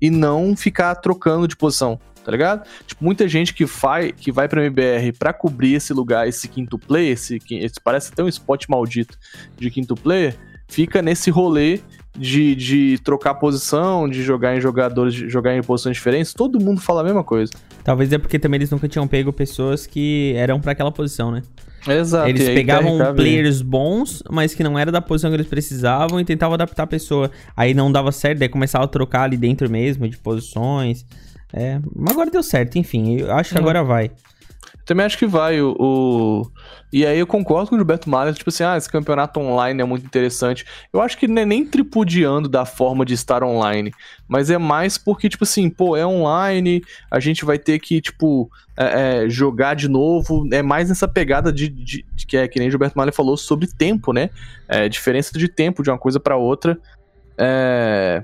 [0.02, 2.68] e não ficar trocando de posição, tá ligado?
[2.86, 6.78] Tipo, muita gente que vai, que vai pra MBR pra cobrir esse lugar, esse quinto
[6.78, 9.18] play, esse, esse parece até um spot maldito
[9.58, 10.36] de quinto player,
[10.68, 11.80] fica nesse rolê
[12.18, 16.82] de, de trocar posição, de jogar em jogadores, de jogar em posições diferentes, todo mundo
[16.82, 17.52] fala a mesma coisa.
[17.84, 21.42] Talvez é porque também eles nunca tinham pego pessoas que eram pra aquela posição, né?
[21.88, 22.30] Exato.
[22.30, 26.54] eles pegavam players bons, mas que não era da posição que eles precisavam e tentavam
[26.54, 27.32] adaptar a pessoa.
[27.58, 31.06] Aí não dava certo, daí começava a trocar ali dentro mesmo, de posições.
[31.54, 33.62] É, mas agora deu certo, enfim, eu acho que Uhum.
[33.62, 34.12] agora vai.
[34.86, 36.52] Também acho que vai o, o-
[36.92, 39.86] E aí eu concordo com o Gilberto Malha, tipo assim, ah, esse campeonato online é
[39.86, 40.66] muito interessante.
[40.92, 43.92] Eu acho que não é nem tripudiando da forma de estar online,
[44.28, 48.50] mas é mais porque, tipo assim, pô, é online, a gente vai ter que, tipo,
[48.78, 50.46] é, é, jogar de novo.
[50.52, 53.38] É mais nessa pegada de, de- de que é que nem o Gilberto Malha falou
[53.38, 54.30] sobre tempo, né?
[54.68, 56.78] É, diferença de tempo de uma coisa pra outra.
[57.38, 58.24] É.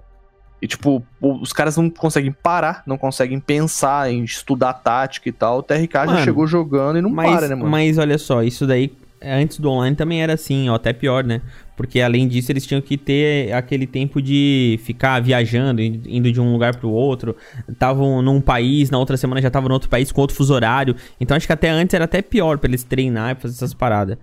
[0.61, 5.31] E, tipo, o- os caras não conseguem parar, não conseguem pensar em estudar tática e
[5.31, 5.59] tal.
[5.59, 7.69] O TRK já Mano, chegou jogando e não Mas, para, né, mano?
[7.69, 8.91] mas olha só, isso daí
[9.21, 11.41] antes do online também era assim, ó, até pior, né?
[11.75, 16.41] Porque além disso eles tinham que ter aquele tempo de ficar viajando, in- indo de
[16.41, 17.35] um lugar pro outro.
[17.69, 20.95] Estavam num país, na outra semana já estavam no outro país com outro fuso horário.
[21.21, 24.17] Então acho que até antes era até pior pra eles treinar e fazer essas paradas.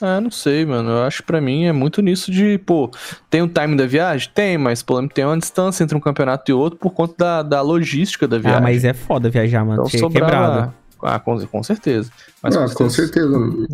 [0.00, 0.90] Ah, não sei, mano.
[0.90, 2.90] Eu acho que pra mim é muito nisso de, pô,
[3.30, 4.28] tem o time da viagem?
[4.34, 7.60] Tem, mas pô, tem uma distância entre um campeonato e outro por conta da, da
[7.62, 8.58] logística da viagem.
[8.58, 9.74] Ah, mas é foda viajar, mano.
[9.82, 10.74] então Chega sobrava- quebrado.
[11.06, 12.10] Ah, com, com certeza.
[12.42, 13.28] Mas ah, com certeza.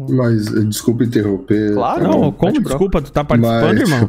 [0.09, 1.75] Mas eh, desculpa interromper.
[1.75, 2.61] Claro, Não, não, como?
[2.61, 4.09] Desculpa, tu tá participando, Mas- irmão?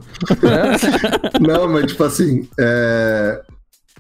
[1.40, 3.42] Não, mas tipo assim, é,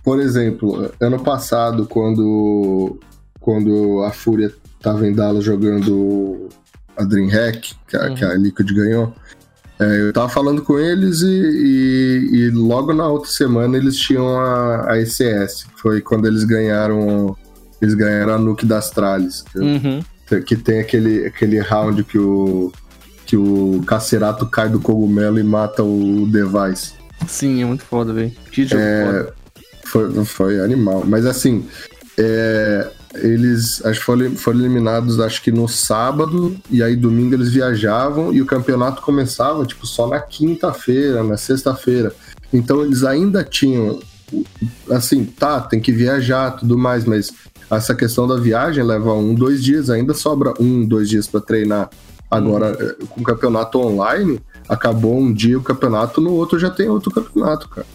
[0.03, 2.99] por exemplo, ano passado, quando,
[3.39, 6.49] quando a Fúria tava em Dallas jogando
[6.97, 8.15] a DreamHack, que a, Uhum.
[8.15, 9.13] que a Liquid ganhou,
[9.79, 14.27] é, eu tava falando com eles e, e- e logo na outra semana eles tinham
[14.37, 17.35] a, a ECS, que foi quando eles ganharam
[17.81, 20.03] eles ganharam a Nuke das Trales, que, Uhum.
[20.45, 22.71] que tem aquele, aquele round que o
[23.25, 26.93] que o Cacerato cai do cogumelo e mata o Device.
[27.27, 28.31] Sim, é muito foda, velho.
[28.51, 29.33] Que jogo foda.
[29.85, 31.03] Foi, foi animal.
[31.07, 31.65] Mas assim,
[32.19, 38.33] é, eles acho foram, foram eliminados acho que no sábado, e aí domingo eles viajavam
[38.33, 42.13] e o campeonato começava tipo só na quinta-feira, na sexta-feira.
[42.53, 43.99] Então eles ainda tinham
[44.89, 47.31] assim, tá, tem que viajar, tudo mais, mas
[47.69, 51.89] essa questão da viagem leva um, dois dias, ainda sobra um, dois dias para treinar.
[52.29, 56.87] Agora, eh, com o campeonato online, acabou um dia o campeonato, no outro já tem
[56.87, 57.85] outro campeonato, cara.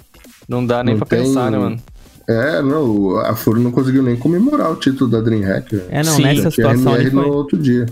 [0.47, 1.81] Não dá nem pra tem- pensar, né, mano?
[2.29, 5.83] É, não, a Fúria não conseguiu nem comemorar o título da DreamHack.
[5.89, 7.31] É, não, Sim, nessa situação ali RMR no foi...
[7.31, 7.87] outro dia.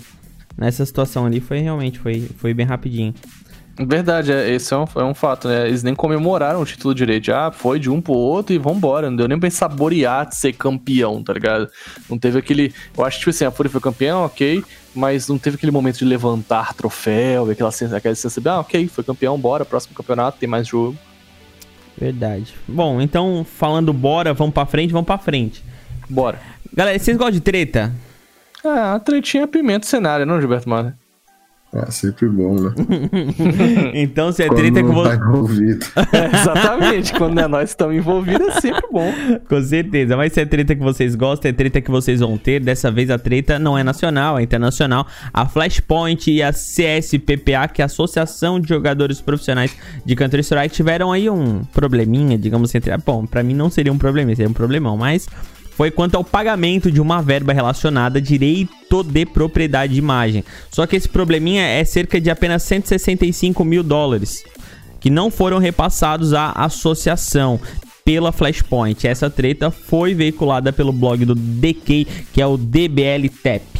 [0.56, 3.14] Nessa situação ali foi realmente, foi, foi bem rapidinho.
[3.76, 5.66] Verdade, é, esse é um, é um fato, né?
[5.66, 7.32] Eles nem comemoraram o título direito.
[7.32, 9.10] Ah, foi de um pro outro e vambora.
[9.10, 11.68] Não deu nem pra saborear de ser campeão, tá ligado?
[12.08, 12.72] Não teve aquele.
[12.96, 14.62] Eu acho que, tipo assim, a Fúria foi campeão, ok,
[14.94, 18.86] mas não teve aquele momento de levantar troféu, aquela sensação, aquela sensação de, ah, ok,
[18.86, 20.96] foi campeão, bora, próximo campeonato, tem mais jogo.
[21.98, 22.54] Verdade.
[22.66, 25.64] Bom, então, falando bora, vamos pra frente, vamos pra frente.
[26.08, 26.40] Bora.
[26.72, 27.92] Galera, vocês gostam de treta?
[28.64, 30.96] Ah, a tretinha pimenta o cenário, não, Gilberto Mara?
[31.76, 32.72] É sempre bom, né?
[33.94, 35.16] então, se é Quando treta com não tá você.
[35.16, 35.86] envolvido.
[36.14, 39.12] É, exatamente, quando é nós estamos envolvidos é sempre bom.
[39.48, 42.60] Com certeza, mas se é treta que vocês gostam, é treta que vocês vão ter.
[42.60, 45.04] Dessa vez a treta não é nacional, é internacional.
[45.32, 51.10] A Flashpoint e a CSPPA, que é a Associação de Jogadores Profissionais de Counter-Strike, tiveram
[51.10, 52.78] aí um probleminha, digamos assim.
[52.78, 55.26] entre- Bom, pra mim não seria um probleminha, seria um problemão, mas
[55.76, 60.44] foi quanto ao pagamento de uma verba relacionada a direito de propriedade de imagem.
[60.70, 64.44] Só que esse probleminha é cerca de apenas 165 mil dólares
[65.00, 67.60] que não foram repassados à associação
[68.04, 69.06] pela Flashpoint.
[69.06, 73.73] Essa treta foi veiculada pelo blog do DK, que é o DBL Tap.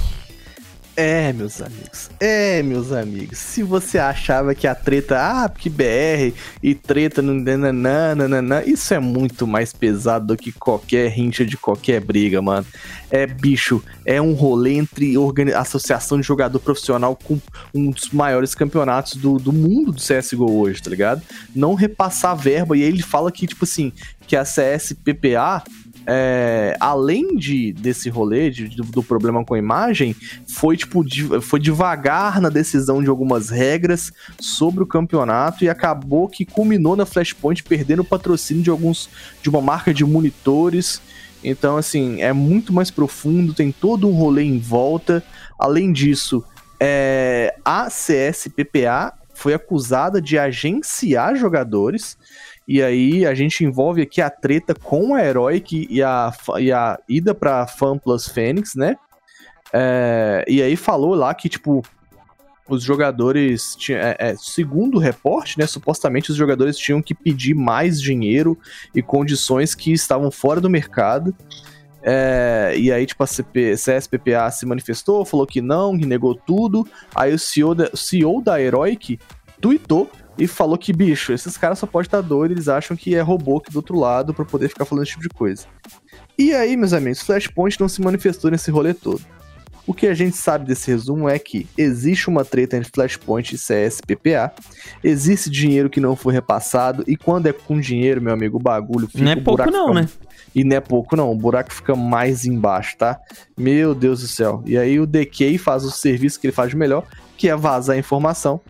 [0.96, 2.08] É, meus amigos.
[2.20, 3.38] É, meus amigos.
[3.38, 9.00] Se você achava que a treta, ah, porque BR e treta no nananana, isso é
[9.00, 12.64] muito mais pesado do que qualquer rincha de qualquer briga, mano.
[13.10, 15.16] É, bicho, é um rolê entre
[15.54, 17.40] associação de jogador profissional com
[17.74, 21.22] um dos maiores campeonatos do, do mundo do CSGO hoje, tá ligado?
[21.54, 22.76] Não repassar verba.
[22.76, 23.92] E aí ele fala que, tipo assim,
[24.26, 25.64] que a CSPPA
[26.06, 30.14] é, além de desse rolê de- do, do problema com a imagem,
[30.46, 36.28] foi tipo di- foi devagar na decisão de algumas regras sobre o campeonato e acabou
[36.28, 39.08] que culminou na Flashpoint perdendo o patrocínio de alguns
[39.42, 41.00] de uma marca de monitores.
[41.42, 45.22] Então, assim, é muito mais profundo, tem todo um rolê em volta.
[45.58, 46.42] Além disso,
[46.80, 52.16] é, a CSPPA foi acusada de agenciar jogadores.
[52.66, 56.98] E aí a gente envolve aqui a treta com a Heroic e a, e a
[57.08, 58.96] ida pra Fan Plus Fênix, né?
[59.72, 61.82] É, e aí falou lá que, tipo,
[62.68, 63.76] os jogadores.
[63.90, 65.66] é, é, segundo o reporte, né?
[65.66, 68.58] Supostamente os jogadores tinham que pedir mais dinheiro
[68.94, 71.34] e condições que estavam fora do mercado.
[72.02, 76.86] É, e aí, tipo, a CP, CSPPA se manifestou, falou que não, que negou tudo.
[77.14, 79.18] Aí o CEO da, o CEO da Heroic
[79.60, 83.20] tweetou e falou que, bicho, esses caras só podem estar doidos, eles acham que é
[83.20, 85.64] robô aqui do outro lado pra poder ficar falando esse tipo de coisa.
[86.38, 89.20] E aí, meus amigos, Flashpoint não se manifestou nesse rolê todo.
[89.86, 93.58] O que a gente sabe desse resumo é que existe uma treta entre Flashpoint e
[93.58, 94.50] CSPPA,
[95.02, 99.06] existe dinheiro que não foi repassado, e quando é com dinheiro, meu amigo, o bagulho
[99.06, 100.08] fica Não é pouco não, fica- né?
[100.54, 101.32] E não é pouco, não.
[101.32, 103.18] O buraco fica mais embaixo, tá?
[103.58, 104.62] Meu Deus do céu.
[104.64, 107.04] E aí o DK faz o serviço que ele faz de melhor,
[107.36, 108.60] que é vazar a informação.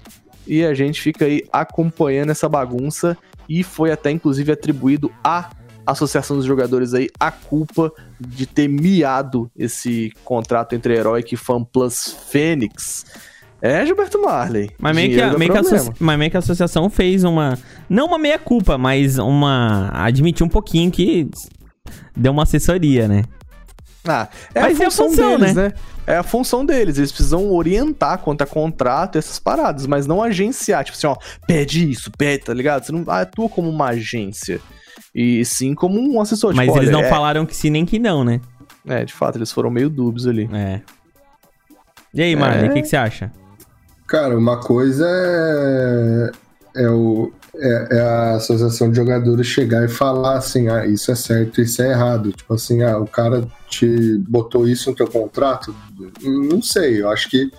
[0.46, 3.16] E a gente fica aí acompanhando essa bagunça.
[3.48, 5.50] E foi até, inclusive, atribuído à
[5.86, 11.62] Associação dos Jogadores aí a culpa de ter miado esse contrato entre Heroic e Fan
[11.64, 13.04] Plus Fênix.
[13.60, 14.70] É, Gilberto Marley.
[14.78, 15.62] Mas meio, que a, meio, que a
[15.98, 17.58] mas meio que a associação fez uma.
[17.88, 19.90] Não uma meia-culpa, mas uma.
[19.94, 21.28] Admitiu um pouquinho que
[22.14, 23.22] deu uma assessoria, né?
[24.06, 25.62] Ah, é Mas a é a função, função, deles, né?
[25.68, 25.72] né?
[26.06, 26.98] É a função deles.
[26.98, 30.84] Eles precisam orientar quanto a contrato, essas paradas, mas não agenciar.
[30.84, 32.84] Tipo assim, ó, pede isso, pede, tá ligado?
[32.84, 34.60] Você não atua como uma agência.
[35.14, 36.54] E sim como um assessor.
[36.54, 38.40] Mas tipo, eles olha, não é- falaram que sim nem que não, né?
[38.86, 40.48] É, de fato, eles foram meio dúbios ali.
[40.52, 40.82] É.
[42.12, 42.74] E aí, Marley, o É.
[42.74, 43.32] que, que você acha?
[44.06, 46.30] Cara, uma coisa é,
[46.84, 51.14] é, o, é, é a associação de jogadores chegar e falar assim, ah, isso é
[51.14, 52.32] certo, isso é errado.
[52.32, 55.74] Tipo assim, ah, o cara te botou isso no teu contrato?
[56.22, 57.50] Não sei, eu acho que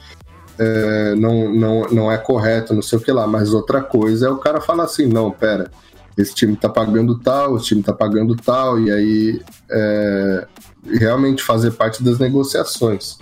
[0.58, 3.28] é, não, não, não é correto, não sei o que lá.
[3.28, 5.72] Mas outra coisa é o cara falar assim, não, pera,
[6.18, 10.48] esse time tá pagando tal, esse time tá pagando tal, e aí é,
[10.86, 13.18] realmente fazer parte das negociações.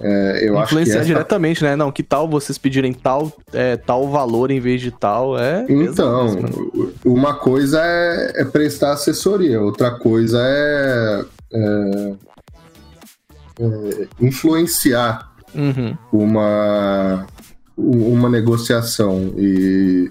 [0.00, 1.76] É, eu Influenciar essa diretamente, né?
[1.76, 5.38] Não, que tal vocês pedirem tal, é, tal valor em vez de tal?
[5.38, 5.64] É.
[5.68, 6.92] Então, mesmo, né?
[7.04, 12.12] uma coisa é, é prestar assessoria, outra coisa é, é-
[13.60, 15.96] é influenciar Uhum.
[16.12, 17.26] uma,
[17.76, 19.32] uma negociação.
[19.36, 20.10] E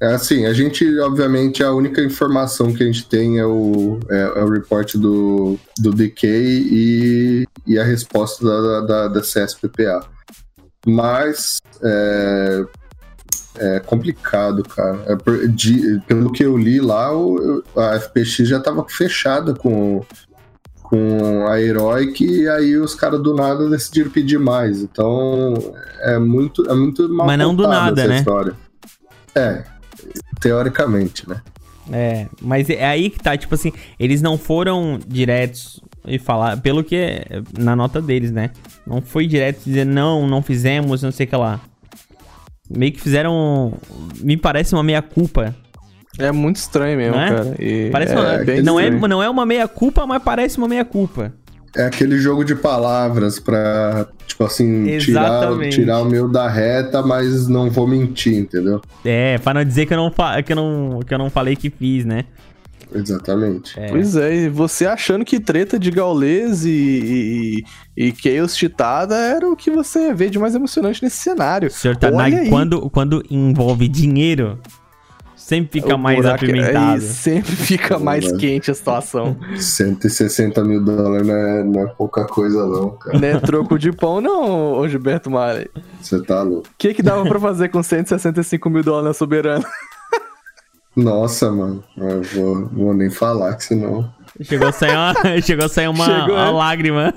[0.00, 4.32] é assim, a gente, obviamente, a única informação que a gente tem é o, é,
[4.36, 10.04] é o report do, do DK e, e a resposta da, da, da CSPPA.
[10.86, 12.64] Mas é,
[13.56, 15.02] é complicado, cara.
[15.06, 20.04] É por- de- pelo que eu li lá, o- a FPX já estava fechada com,
[20.82, 24.80] com a Heroic e aí os caras do nada decidiram pedir mais.
[24.82, 25.54] Então
[26.02, 28.18] é muito, é muito mal Mas não do nada, essa né?
[28.18, 28.54] história.
[29.34, 29.64] É,
[30.40, 31.40] teoricamente, né?
[31.92, 36.82] É, mas é aí que tá, tipo assim, eles não foram diretos e falar, pelo
[36.82, 38.50] que é na nota deles, né?
[38.86, 41.60] Não foi direto dizer não, não fizemos, não sei o que lá.
[42.68, 43.72] Meio que fizeram,
[44.20, 45.54] me parece uma meia culpa.
[46.18, 47.28] É muito estranho mesmo, Não é?
[47.28, 47.56] cara.
[47.58, 49.08] E Parece é uma, bem não, é, estranho.
[49.08, 51.32] não é uma meia culpa, mas parece uma meia culpa.
[51.76, 55.74] É aquele jogo de palavras pra, tipo assim, tirar, Exatamente.
[55.76, 58.80] tirar o meu da reta, mas não vou mentir, entendeu?
[59.04, 61.54] É, pra não dizer que eu não, fa- que eu não, que eu não falei
[61.54, 62.24] que fiz, né?
[62.94, 63.78] Exatamente.
[63.78, 63.88] É.
[63.88, 67.62] Pois é, e você achando que treta de Gaules e,
[67.96, 71.70] e, e Chaos Chitada era o que você vê de mais emocionante nesse cenário.
[71.70, 74.58] Senhor Tanag, quando, quando envolve dinheiro,
[75.48, 76.98] sempre fica O mais buraco é- apimentado.
[76.98, 78.46] e sempre fica mais Verdade.
[78.46, 79.36] quente a situação.
[79.56, 83.18] 160 mil dólares não é, não é pouca coisa, não, cara.
[83.18, 85.68] não é troco de pão, não, ô Gilberto Marley.
[86.00, 86.68] Você tá louco.
[86.68, 89.64] O que, que dava pra fazer com 165 mil dólares na Soberana?
[90.96, 91.84] Nossa, mano.
[91.96, 94.10] Eu vou, vou nem falar, que senão.
[94.40, 96.50] Chegou a sair uma, chegou a sair uma, Chegou, uma é.
[96.50, 97.14] lágrima.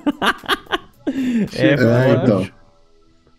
[1.55, 2.47] é, É, então.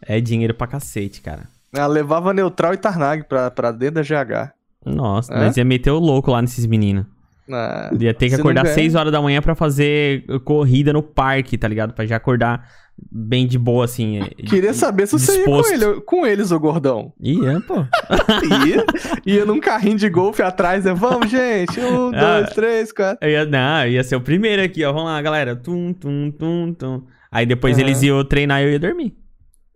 [0.03, 1.43] é dinheiro pra cacete, cara.
[1.73, 4.53] Ela levava Neutral e Tarnag pra, pra dentro da GH.
[4.85, 5.45] Nossa, É?
[5.45, 7.05] nós ia meter o louco lá nesses meninos.
[7.53, 11.59] Ah, Ia ter que acordar ganha- 6 horas da manhã pra fazer corrida no parque,
[11.59, 11.93] tá ligado?
[11.93, 12.65] Pra já acordar
[13.11, 14.21] bem de boa, assim.
[14.21, 17.13] é, Queria saber se você ia com, ele, com eles, ô gordão.
[17.21, 17.75] Ia, pô.
[18.69, 18.85] Ia,
[19.27, 20.95] ia num carrinho de golfe atrás, né?
[20.95, 21.81] Vamos, gente.
[21.81, 22.41] Um, Ah.
[22.41, 23.29] dois, três, quatro.
[23.29, 24.93] Ia, não, ia ser o primeiro aqui, ó.
[24.93, 25.57] Vamos lá, galera.
[25.57, 27.03] Tum, tum, tum, tum.
[27.33, 27.87] Aí depois Aham.
[27.87, 29.17] eles iam treinar e eu ia dormir.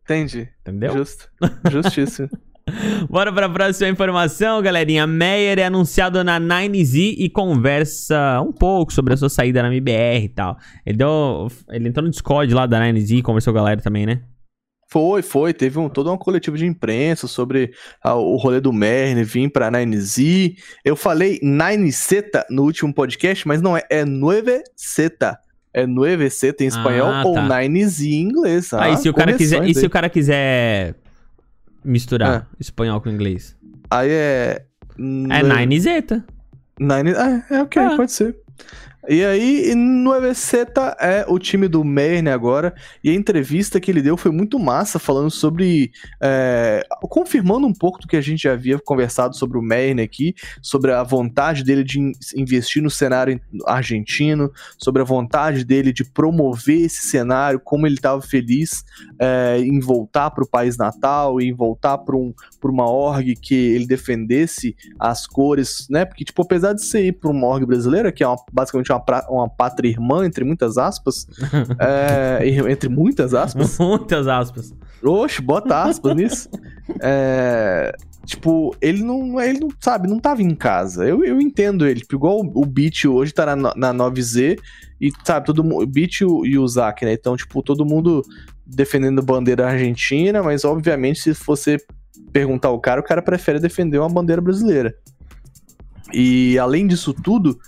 [0.05, 0.49] Entendi.
[0.61, 0.93] Entendeu?
[0.93, 1.29] Justo.
[1.71, 2.29] Justíssimo.
[3.09, 5.07] Bora pra próxima informação, galerinha.
[5.07, 10.25] Meyer é anunciado na 9Z e conversa um pouco sobre a sua saída na MBR
[10.25, 10.57] e tal.
[10.85, 14.07] Ele, deu, ele entrou no Discord lá da 9Z e conversou com a galera também,
[14.07, 14.23] né?
[14.91, 15.53] Foi, foi.
[15.53, 17.73] Teve um, todo um coletivo de imprensa sobre
[18.03, 20.57] ah, o rolê do Merne vir pra 9Z.
[20.85, 23.83] Eu falei 9Z no último podcast, mas não é.
[23.91, 25.37] É 9Z.
[25.73, 27.49] É 9Z em espanhol Ah, ou tá.
[27.49, 28.73] 9Z em inglês.
[28.73, 30.95] Ah, e se o cara quiser, e se o cara quiser
[31.85, 32.57] misturar Ah.
[32.59, 33.57] espanhol com inglês?
[33.91, 34.65] Aí é.
[34.99, 36.23] É 9Z.
[36.79, 37.15] Nine...
[37.17, 37.97] Ah, é ok, Ah.
[37.97, 38.37] pode ser.
[39.07, 43.91] E aí, no EVC tá, é o time do Merne agora, e a entrevista que
[43.91, 45.91] ele deu foi muito massa, falando sobre.
[46.23, 50.35] é, confirmando um pouco do que a gente já havia conversado sobre o Merne aqui,
[50.63, 56.05] sobre a vontade dele de in- investir no cenário argentino, sobre a vontade dele de
[56.05, 58.85] promover esse cenário, como ele estava feliz
[59.19, 63.87] é, em voltar para o país natal, em voltar para um, uma org que ele
[63.87, 66.07] defendesse as cores, né?
[66.07, 68.94] Porque, tipo, apesar de você ir pra uma org brasileira, que é uma- basicamente uma,
[69.01, 71.27] pra- uma pátria irmã, entre muitas aspas,
[71.81, 74.73] é, entre muitas aspas, Muitas aspas.
[75.03, 76.49] oxe, bota aspas nisso,
[77.01, 77.93] é,
[78.27, 81.05] tipo, ele não, ele não, sabe, não tava em casa.
[81.07, 84.59] Eu, eu entendo ele, tipo, igual o, o Beat hoje tá na, na 9Z,
[85.01, 87.13] e, sabe, todo mundo, o Beat e o, e o Zack, né?
[87.13, 88.23] Então, tipo, todo mundo
[88.67, 91.77] defendendo bandeira argentina, mas, obviamente, se você
[92.33, 94.95] perguntar ao cara, o cara prefere defender uma bandeira brasileira.
[96.13, 97.59] E além disso tudo,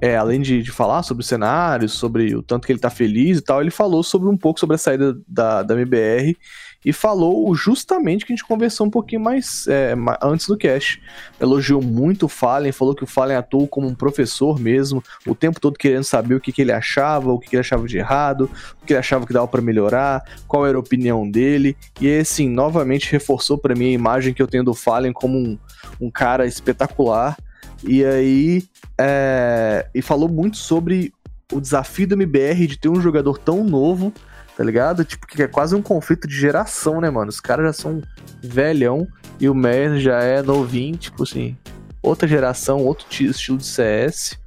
[0.00, 3.38] é, além de, de falar sobre o cenário, sobre o tanto que ele tá feliz
[3.38, 6.36] e tal, ele falou sobre um pouco sobre a saída da, da MBR
[6.84, 11.00] e falou justamente que a gente conversou um pouquinho mais é, antes do cast.
[11.38, 15.60] Elogiou muito o Fallen, falou que o Fallen atuou como um professor mesmo, o tempo
[15.60, 18.50] todo querendo saber o que, que ele achava, o que, que ele achava de errado,
[18.82, 21.76] o que ele achava que dava pra melhorar, qual era a opinião dele.
[22.00, 25.58] E assim, novamente reforçou pra mim a imagem que eu tenho do Fallen como um,
[26.00, 27.36] um cara espetacular.
[27.84, 28.62] E aí,
[28.98, 31.12] é, e falou muito sobre
[31.52, 34.12] o desafio do MBR de ter um jogador tão novo,
[34.56, 35.04] tá ligado?
[35.04, 37.28] Tipo, que é quase um conflito de geração, né, mano?
[37.30, 38.02] Os caras já são
[38.42, 39.06] velhão
[39.40, 41.56] e o Mer já é novinho, tipo assim,
[42.02, 44.38] outra geração, outro ti- estilo de CS.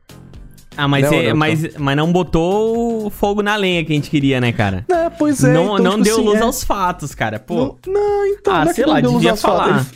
[0.77, 4.09] Ah, mas, Não, é- não, mas, mas não botou fogo na lenha que a gente
[4.09, 4.85] queria, né, cara?
[4.89, 5.51] É, pois é.
[5.53, 7.37] não então, não tipo deu assim, luz é- aos fatos, cara.
[7.39, 9.87] Pô, Não, não, então, Ah, não é sei lá, deu luz devia aos fatos.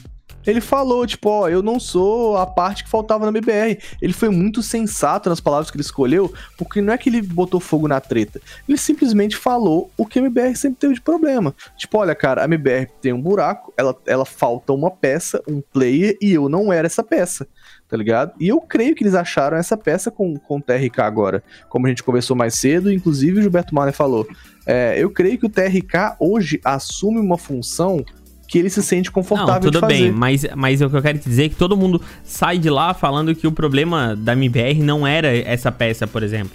[0.48, 3.78] Ele, falou, tipo, ó, eu não sou a parte que faltava na MBR.
[4.02, 7.60] Ele foi muito sensato nas palavras que ele escolheu, porque não é que ele botou
[7.60, 8.42] fogo na treta.
[8.68, 11.54] Ele simplesmente falou o que a MBR sempre teve de problema.
[11.76, 16.18] Tipo, olha, cara, a MBR tem um buraco, ela, ela falta uma peça, um player,
[16.22, 17.48] e eu não era essa peça.
[17.90, 18.34] Tá ligado?
[18.38, 21.42] E eu creio que eles acharam essa peça com, com o TRK agora.
[21.70, 24.28] Como a gente conversou mais cedo, inclusive o Gilberto Mahler falou.
[24.66, 28.04] É, eu creio que o TRK hoje assume uma função
[28.48, 31.28] que ele se sente confortável não, tudo bem, mas, mas o que eu quero te
[31.28, 35.06] dizer é que todo mundo sai de lá falando que o problema da MBR não
[35.06, 36.52] era essa peça, por exemplo.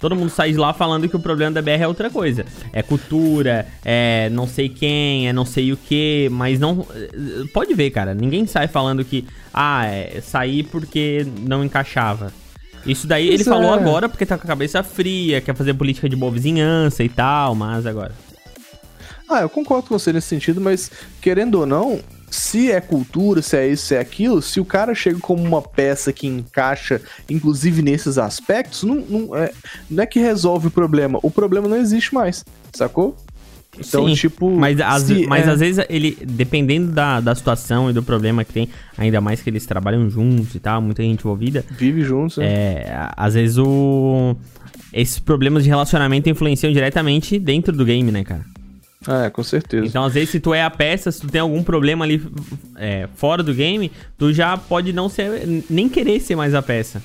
[0.00, 2.44] todo mundo sai de lá falando que o problema da BR é outra coisa.
[2.72, 6.84] É cultura, é não sei quem, é não sei o que, mas não.
[7.54, 8.12] Pode ver, cara.
[8.12, 12.32] Ninguém sai falando que, ah, é sair porque não encaixava.
[12.84, 13.78] Isso daí ele Isso falou é.
[13.78, 17.54] agora porque tá com a cabeça fria, quer fazer política de boa vizinhança e tal,
[17.54, 18.12] mas agora.
[19.32, 23.56] Ah, eu concordo com você nesse sentido, mas querendo ou não, se é cultura, se
[23.56, 27.82] é isso, se é aquilo, se o cara chega como uma peça que encaixa, inclusive
[27.82, 29.52] nesses aspectos, não, não, é,
[29.90, 31.18] não é que resolve o problema.
[31.22, 33.16] O problema não existe mais, sacou?
[33.78, 34.50] Então, Sim, tipo.
[34.50, 38.44] Mas, às, se mas é- às vezes ele, dependendo da, da situação e do problema
[38.44, 38.68] que tem,
[38.98, 42.46] ainda mais que eles trabalham juntos e tal, muita gente envolvida, Vive juntos, né?
[42.46, 44.36] é, às vezes o.
[44.92, 48.44] Esses problemas de relacionamento influenciam diretamente dentro do game, né, cara?
[49.08, 49.86] É, com certeza.
[49.86, 52.22] Então, às vezes, se tu é a peça, se tu tem algum problema ali
[52.76, 55.64] é, fora do game, tu já pode não ser.
[55.68, 57.02] nem querer ser mais a peça.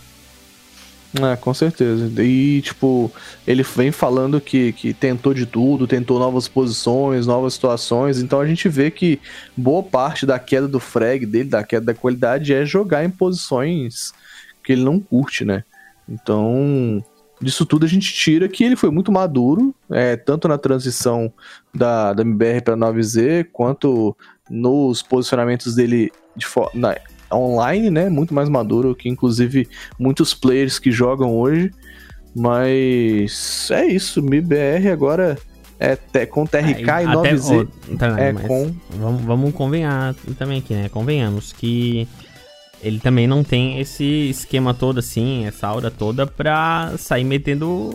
[1.22, 2.12] É, com certeza.
[2.22, 3.12] E, tipo,
[3.46, 8.22] ele vem falando que, que tentou de tudo, tentou novas posições, novas situações.
[8.22, 9.20] Então a gente vê que
[9.56, 14.14] boa parte da queda do frag dele, da queda da qualidade, é jogar em posições
[14.64, 15.64] que ele não curte, né?
[16.08, 17.04] Então,
[17.42, 21.32] disso tudo a gente tira que ele foi muito maduro, é, tanto na transição
[21.74, 24.16] da, da MBR para 9Z, quanto
[24.50, 26.96] nos posicionamentos dele de na,
[27.34, 28.10] online, né?
[28.10, 29.68] Muito mais maduro que, inclusive,
[30.00, 31.72] muitos players que jogam hoje.
[32.36, 35.38] Mas é isso, MIBR agora
[35.80, 37.68] é te- com TRK e Até- 9Z.
[37.94, 40.88] ó, tá, é com- Vamos, vamos convenhar também aqui, né?
[40.90, 42.08] Convenhamos que
[42.84, 47.90] ele também não tem esse esquema todo assim, essa aura toda pra sair metendo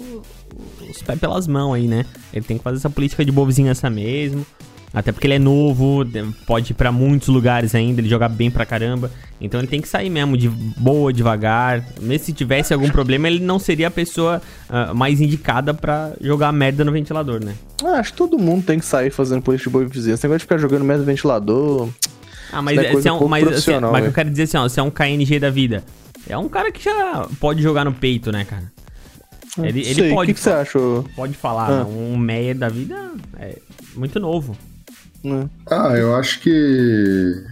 [0.90, 2.04] os pés pelas mãos aí, né?
[2.32, 4.44] Ele tem que fazer essa política de boa vizinhança mesmo.
[4.94, 8.50] Até porque ele é novo, de- pode ir pra muitos lugares ainda, ele joga bem
[8.50, 9.10] pra caramba.
[9.40, 11.82] Então ele tem que sair mesmo de boa, devagar.
[11.98, 16.52] Mesmo se tivesse algum problema, ele não seria a pessoa ah, mais indicada pra jogar
[16.52, 17.54] merda no ventilador, né?
[17.82, 20.20] Ah, acho que todo mundo tem que sair fazendo política de boa vizinhança.
[20.20, 21.88] Esse negócio de ficar jogando merda no ventilador.
[22.50, 24.80] Ah, mas, é é, é um, mas, assim, mas eu quero dizer assim, ó, se
[24.80, 25.84] é um KNG da vida,
[26.28, 28.72] é um cara que já pode jogar no peito, né, cara?
[29.58, 30.78] Ele, ele Sei, pode, O que, que você acha?
[31.14, 31.84] pode falar, Ah.
[31.84, 31.90] né?
[31.90, 32.96] um Meyer da vida
[33.38, 33.58] é
[33.94, 34.56] muito novo.
[35.70, 37.44] Ah, eu acho que.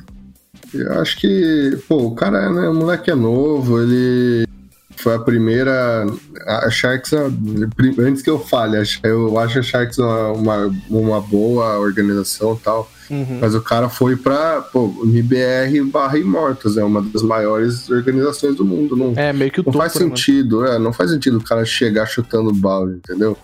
[0.73, 1.79] Eu acho que.
[1.89, 2.69] Pô, o cara, né?
[2.69, 4.47] O moleque é novo, ele.
[4.97, 6.07] Foi a primeira.
[6.47, 7.13] A Sharks,
[7.99, 12.91] antes que eu fale, eu acho a Sharks uma, uma, uma boa organização e tal.
[13.11, 13.39] Uhum.
[13.41, 18.65] Mas o cara foi pra, pô, MBR barra Imortos, é uma das maiores organizações do
[18.65, 18.97] mundo.
[18.97, 21.45] Não, É, meio que o não topo, faz né, sentido, é, não faz sentido o
[21.45, 23.37] cara chegar chutando balde, entendeu?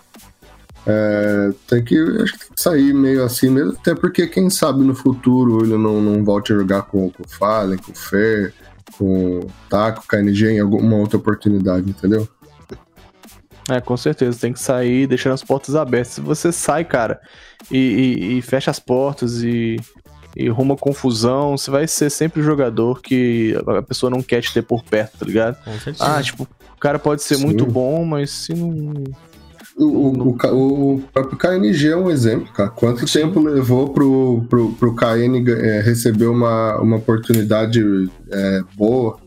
[0.87, 4.85] É, tem que, acho que tem que sair meio assim mesmo, até porque quem sabe
[4.85, 8.55] no futuro ele não, não volte a jogar com, com o Fallen, com o Fer,
[8.97, 12.29] com o Taco, com o KNG em alguma outra oportunidade, entendeu?
[13.71, 16.13] É, com certeza, tem que sair deixando as portas abertas.
[16.15, 17.21] Se você sai, cara,
[17.71, 19.77] e, e- e fecha as portas e,
[20.37, 24.53] e arruma confusão, você vai ser sempre o jogador que a pessoa não quer te
[24.55, 25.57] ter por perto, tá ligado?
[25.65, 26.05] Com certeza.
[26.05, 27.47] Ah, tipo, o cara pode ser Sim.
[27.47, 29.03] muito bom, mas se não.
[29.79, 32.71] O, o, o, o próprio KNG é um exemplo, cara.
[32.71, 37.83] Quanto tempo levou pro, pro, pro KN é, receber uma, uma oportunidade
[38.31, 39.19] é, boa?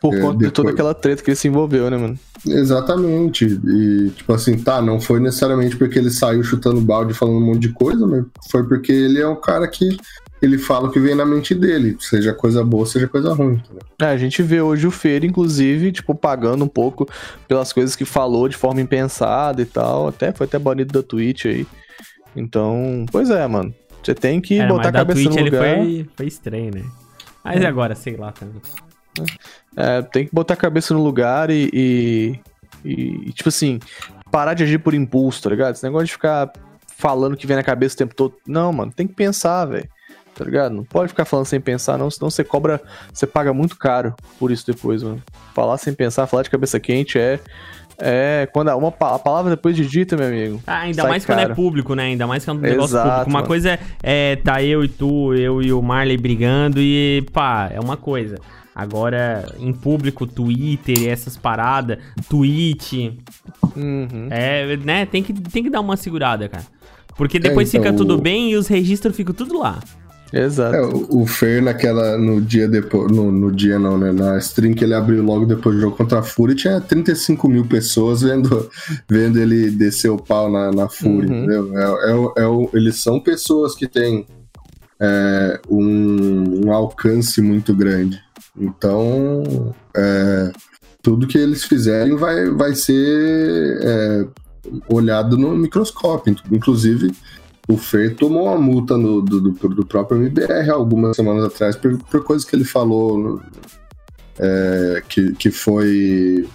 [0.00, 2.18] Por É, conta de toda depois- aquela treta que ele se envolveu, né, mano?
[2.46, 3.44] Exatamente.
[3.44, 7.60] E, tipo assim, tá, não foi necessariamente porque ele saiu chutando balde falando um monte
[7.60, 9.96] de coisa, mas foi porque ele é um cara que
[10.40, 13.54] ele fala o que vem na mente dele, seja coisa boa, seja coisa ruim.
[13.54, 13.82] entendeu?
[14.00, 17.08] É, a gente vê hoje o Feira, inclusive, tipo, pagando um pouco
[17.46, 20.08] pelas coisas que falou de forma impensada e tal.
[20.08, 21.64] Até foi até banido da Twitch aí.
[22.34, 23.72] Então, pois é, mano.
[24.02, 25.76] Você tem que É, botar mas a da cabeça Twitch no ele lugar.
[25.76, 26.82] foi, foi estranho, né?
[27.44, 28.60] Mas agora, sei lá também.
[29.76, 32.40] É, tem que botar a cabeça no lugar e, e,
[32.84, 33.78] e, tipo assim,
[34.30, 35.74] parar de agir por impulso, tá ligado?
[35.74, 36.52] Esse negócio de ficar
[36.96, 38.34] falando que vem na cabeça o tempo todo.
[38.46, 39.88] Não, mano, tem que pensar, velho.
[40.34, 40.74] Tá ligado?
[40.74, 42.80] Não pode ficar falando sem pensar, não, senão você cobra,
[43.12, 45.22] você paga muito caro por isso depois, mano.
[45.54, 47.38] Falar sem pensar, falar de cabeça quente é.
[47.98, 48.48] É.
[48.50, 50.62] Quando a, uma, a palavra depois de dita, meu amigo.
[50.66, 52.04] Ah, ainda mais quando é público, né?
[52.04, 53.30] Ainda mais quando é um negócio Exato, público.
[53.30, 53.46] Uma mano.
[53.46, 57.78] coisa é, é tá eu e tu, eu e o Marley brigando e pá, é
[57.78, 58.38] uma coisa.
[58.74, 61.98] Agora, em público, Twitter e essas paradas,
[62.28, 62.92] Twitch,
[63.76, 64.28] Uhum.
[64.30, 65.04] é, né?
[65.06, 66.64] Tem que, tem que dar uma segurada, cara.
[67.16, 69.78] Porque depois então, fica tudo o- bem e os registros ficam tudo lá.
[70.32, 70.74] Exato.
[70.74, 74.72] É, o, o Fer naquela, no dia depois, no, no dia não, né, na stream
[74.72, 78.70] que ele abriu logo depois do jogo contra a Fúria, tinha 35 mil pessoas vendo,
[79.06, 81.36] vendo ele descer o pau na, na Fúria, Uhum.
[81.44, 81.78] entendeu?
[81.78, 84.26] É, é é o- eles são pessoas que têm
[84.98, 88.18] é, um, um alcance muito grande.
[88.56, 90.52] Então, é,
[91.02, 94.26] tudo que eles fizerem vai, vai ser é,
[94.88, 96.36] olhado no microscópio.
[96.50, 97.12] Inclusive,
[97.68, 101.96] o Fer tomou uma multa no, do, do, do, próprio MBR algumas semanas atrás por,
[101.98, 103.40] por coisas que ele falou
[104.38, 106.48] é, que, que foi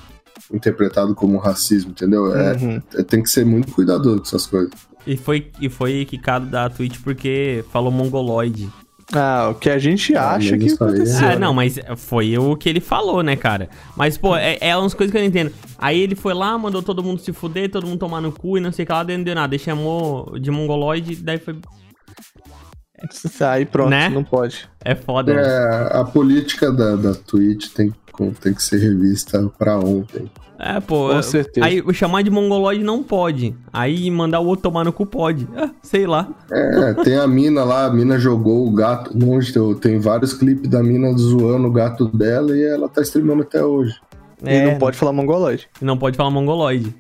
[0.53, 2.33] interpretado como racismo, entendeu?
[2.35, 2.81] É, uhum.
[2.95, 4.71] É, tem que ser muito cuidadoso com essas coisas.
[5.05, 8.69] E foi, e foi quicado da Twitch porque falou mongoloide.
[9.13, 11.27] Ah, o que a gente ah, acha que aconteceu.
[11.27, 13.69] Ah, não, mas foi o que ele falou, né, cara?
[13.95, 15.53] Mas, pô, é, é umas coisas que eu não entendo.
[15.77, 18.61] Aí ele foi lá, mandou todo mundo se fuder, todo mundo tomar no cu e
[18.61, 19.55] não sei o que lá, não deu nada.
[19.55, 21.57] Ele chamou de mongoloide, daí foi.
[23.47, 24.09] Aí pronto, né?
[24.09, 24.67] não pode.
[24.83, 25.31] É foda.
[25.31, 25.89] É, né?
[25.91, 27.93] a política da, da Twitch tem,
[28.41, 30.29] tem que ser revista pra ontem.
[30.59, 31.09] É, pô.
[31.09, 31.65] Com certeza.
[31.65, 33.55] Aí chamar de mongoloide não pode.
[33.71, 35.47] Aí mandar o outro tomar no cu pode.
[35.55, 36.27] É, sei lá.
[36.51, 39.53] É, tem a mina lá, a mina jogou o gato longe.
[39.79, 43.95] Tem vários clipes da mina zoando o gato dela e ela tá streamando até hoje.
[44.43, 44.57] É.
[44.57, 45.67] E não pode falar mongoloide.
[45.81, 46.93] Não pode falar mongoloide.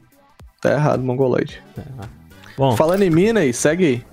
[0.61, 1.61] Tá errado, mongoloide.
[1.77, 1.81] É.
[2.57, 2.75] Bom.
[2.75, 4.03] Falando em mina aí, segue aí.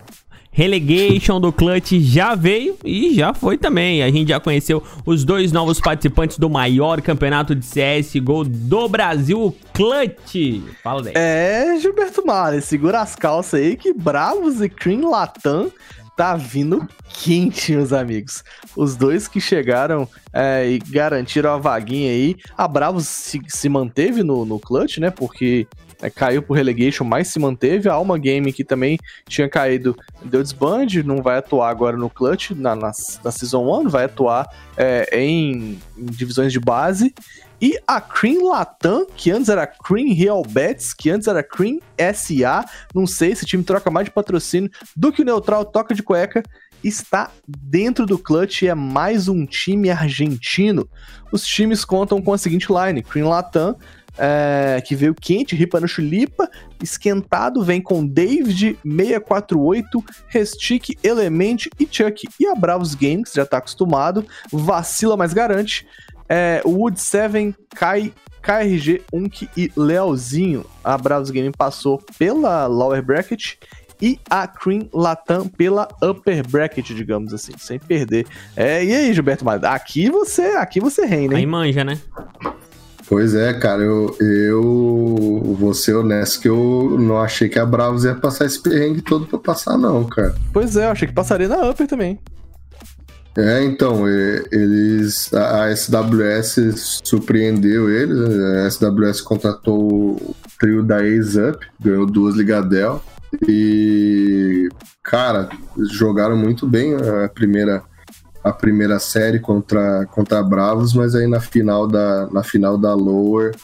[0.56, 4.04] Relegation do Clutch já veio e já foi também.
[4.04, 9.46] A gente já conheceu os dois novos participantes do maior campeonato de CSGO do Brasil,
[9.46, 10.62] o Clutch.
[10.80, 11.12] Fala daí.
[11.16, 15.72] É, Gilberto Mari, segura as calças aí que Bravos e Cream Latam
[16.16, 18.44] tá vindo quente, meus amigos.
[18.76, 22.36] Os dois que chegaram é, e garantiram a vaguinha aí.
[22.56, 25.10] A Bravos se, se manteve no, no clutch, né?
[25.10, 25.66] Porque
[26.04, 27.88] é, caiu por relegation, mas se manteve.
[27.88, 32.50] A Alma Game, que também tinha caído, deu desband, não vai atuar agora no clutch,
[32.50, 32.92] na, na,
[33.24, 34.46] na Season 1, vai atuar
[34.76, 37.14] é, em, em divisões de base.
[37.60, 41.78] E a Cream Latam, que antes era Cream Real Bets, que antes era Cream
[42.14, 46.02] SA, não sei, esse time troca mais de patrocínio do que o Neutral toca de
[46.02, 46.42] cueca,
[46.82, 50.86] está dentro do clutch e é mais um time argentino.
[51.32, 53.76] Os times contam com a seguinte line: Cream Latam,
[54.18, 56.48] é, que veio quente, ripa no chulipa,
[56.82, 62.26] esquentado, vem com David 648, Restic, Element e Chuck.
[62.38, 65.86] E a Bravos Games, já tá acostumado, vacila, mas garante
[66.28, 68.12] é, Wood 7, Kai,
[68.42, 70.64] KRG, Unk e Leozinho.
[70.82, 73.54] A Bravos Game passou pela lower bracket
[74.00, 78.26] e a Cream Latam pela upper bracket, digamos assim, sem perder.
[78.56, 81.40] É, e aí, Gilberto Matos, aqui você, aqui você reina, hein?
[81.40, 81.98] Aí manja, né?
[83.06, 88.04] Pois é, cara, eu, eu vou ser honesto que eu não achei que a Bravos
[88.04, 90.34] ia passar esse perrengue todo pra passar, não, cara.
[90.52, 92.18] Pois é, eu achei que passaria na Upper também.
[93.36, 95.32] É, então, eles.
[95.34, 98.16] A SWS surpreendeu eles.
[98.16, 98.64] Né?
[98.64, 103.02] A SWS contratou o trio da Ace Up, ganhou duas Ligadel.
[103.48, 104.68] E,
[105.02, 105.48] cara,
[105.90, 107.82] jogaram muito bem a primeira,
[108.44, 113.54] a primeira série contra, contra Bravos, mas aí na final da, na final da Lower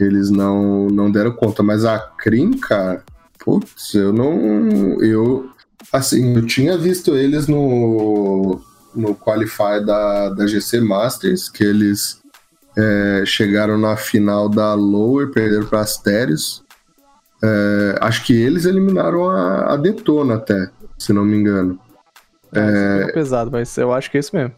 [0.00, 1.62] eles não, não deram conta.
[1.62, 3.04] Mas a Krim, cara,
[3.38, 5.00] putz, eu não.
[5.02, 5.50] Eu.
[5.92, 8.60] Assim, eu tinha visto eles no
[8.94, 12.18] no Qualify da, da GC Masters, que eles
[12.76, 16.64] é, chegaram na final da Lower, perderam para Asterios.
[17.44, 21.78] É, acho que eles eliminaram a, a, Detona até, se não me engano.
[22.54, 24.54] É, é pesado, mas eu acho que é isso mesmo.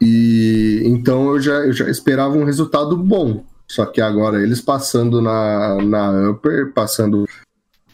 [0.00, 3.44] E então eu já, eu já esperava um resultado bom.
[3.68, 7.26] Só que agora eles passando na, na Upper, passando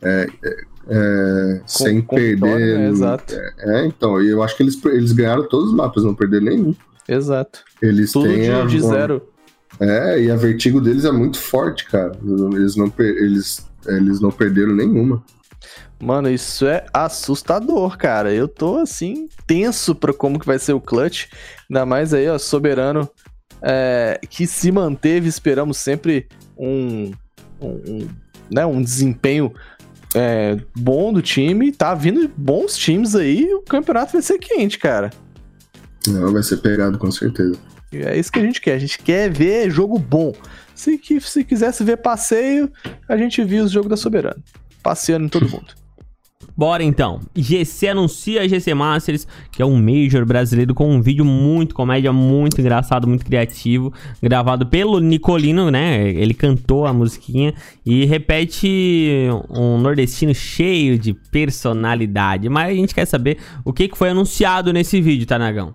[0.02, 2.78] é, é é, sem perder.
[2.78, 2.88] Né?
[2.88, 3.34] Exato.
[3.34, 6.74] É, é, então, eu acho que eles, eles ganharam todos os mapas, não perderam nenhum.
[7.06, 7.62] Exato.
[7.80, 9.22] Eles Tudo têm de, a, de zero.
[9.78, 12.12] É, e a vertigo deles é muito forte, cara.
[12.52, 15.22] Eles não, eles, eles não perderam nenhuma.
[16.00, 18.32] Mano, isso é assustador, cara.
[18.32, 21.26] Eu tô assim, tenso pra como que vai ser o clutch.
[21.68, 23.08] Ainda mais aí, ó, Soberano,
[23.60, 27.12] é, que se manteve, esperamos sempre um,
[27.60, 28.08] um, um,
[28.50, 29.52] né, um desempenho
[30.14, 35.10] é, bom do time, tá vindo bons times aí, o campeonato vai ser quente, cara.
[36.06, 37.58] Não, vai ser pegado com certeza.
[37.92, 40.32] E é isso que a gente quer, a gente quer ver jogo bom.
[40.74, 42.70] Se, se quisesse ver passeio,
[43.08, 44.42] a gente viu os jogos da Soberano.
[44.82, 45.74] Passeando em todo mundo.
[46.58, 47.20] Bora então.
[47.36, 52.60] GC anuncia GC Masters, que é um Major brasileiro com um vídeo muito comédia, muito
[52.60, 56.08] engraçado, muito criativo, gravado pelo Nicolino, né?
[56.08, 57.54] Ele cantou a musiquinha
[57.86, 62.48] e repete um nordestino cheio de personalidade.
[62.48, 65.72] Mas a gente quer saber o que foi anunciado nesse vídeo, tá, Nagão?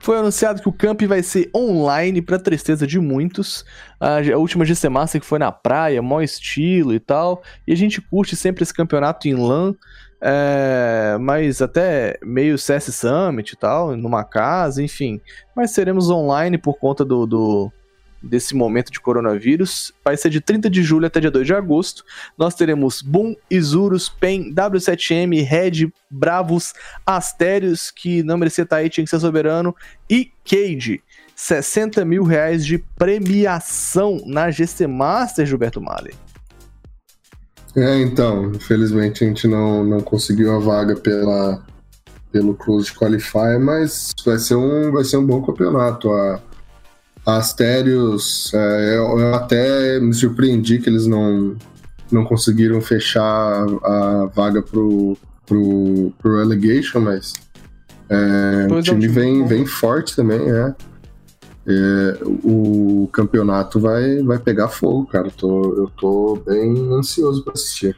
[0.00, 3.64] Foi anunciado que o camp vai ser online, para tristeza de muitos.
[4.00, 7.40] A, última GC Master que foi na praia, mó estilo e tal.
[7.64, 9.76] E a gente curte sempre esse campeonato em LAN.
[10.20, 15.20] É, mas até meio CS Summit e tal, numa casa, enfim.
[15.54, 17.72] Mas seremos online por conta do, do,
[18.22, 19.92] desse momento de coronavírus.
[20.04, 22.04] Vai ser de 30 de julho até dia 2 de agosto.
[22.36, 26.74] Nós teremos Boom, Isurus, PEN, W7M, Red, Bravos,
[27.06, 29.74] Astérios, que não merecia estar aí, tinha que ser soberano,
[30.10, 31.00] e Cage.
[31.36, 36.12] 60 mil reais de premiação na GC Master, Gilberto Mali.
[37.76, 41.62] É, então, infelizmente a gente não, não conseguiu a vaga pela,
[42.32, 46.10] pelo Closed Qualifier, mas vai ser um, vai ser um bom campeonato.
[46.10, 46.40] A,
[47.26, 51.56] a Astérios, é, eu, eu, até me surpreendi que eles não,
[52.10, 55.16] não conseguiram fechar a, a vaga pro,
[55.46, 57.34] pro, pro Relegation, mas
[58.08, 60.74] é, o time vem, vem forte também, é.
[61.70, 65.30] É, o campeonato vai, vai pegar fogo, cara.
[65.30, 67.94] Tô, eu tô bem ansioso para assistir.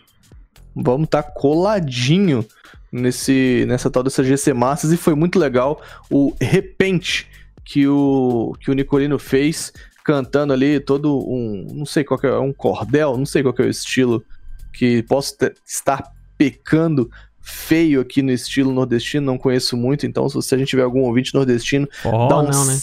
[0.75, 2.45] Vamos estar tá coladinho
[2.91, 7.29] nesse, nessa tal dessa GC Masters e foi muito legal o repente
[7.65, 9.73] que o, que o Nicolino fez
[10.05, 13.69] cantando ali todo um, não sei qual é, um cordel, não sei qual é o
[13.69, 14.25] estilo
[14.73, 16.03] que posso ter, estar
[16.37, 17.09] pecando
[17.41, 21.35] feio aqui no estilo nordestino, não conheço muito, então se a gente tiver algum ouvinte
[21.35, 22.79] nordestino, oh, dá um, não, né?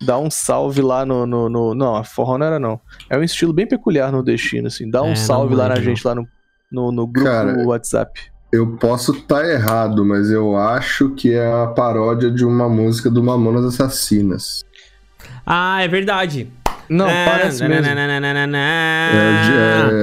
[0.00, 2.80] Dá um salve lá no, no, no, Não, a forró não era não.
[3.08, 4.90] É um estilo bem peculiar nordestino, assim.
[4.90, 6.26] Dá um é, salve lá na gente, lá no,
[6.70, 8.20] no, no grupo Cara, WhatsApp.
[8.52, 13.10] Eu posso estar tá errado, mas eu acho que é a paródia de uma música
[13.10, 14.64] do Mamonas Assassinas.
[15.44, 16.52] Ah, é verdade.
[16.88, 17.86] Não, é, parece mesmo.
[17.86, 18.56] É,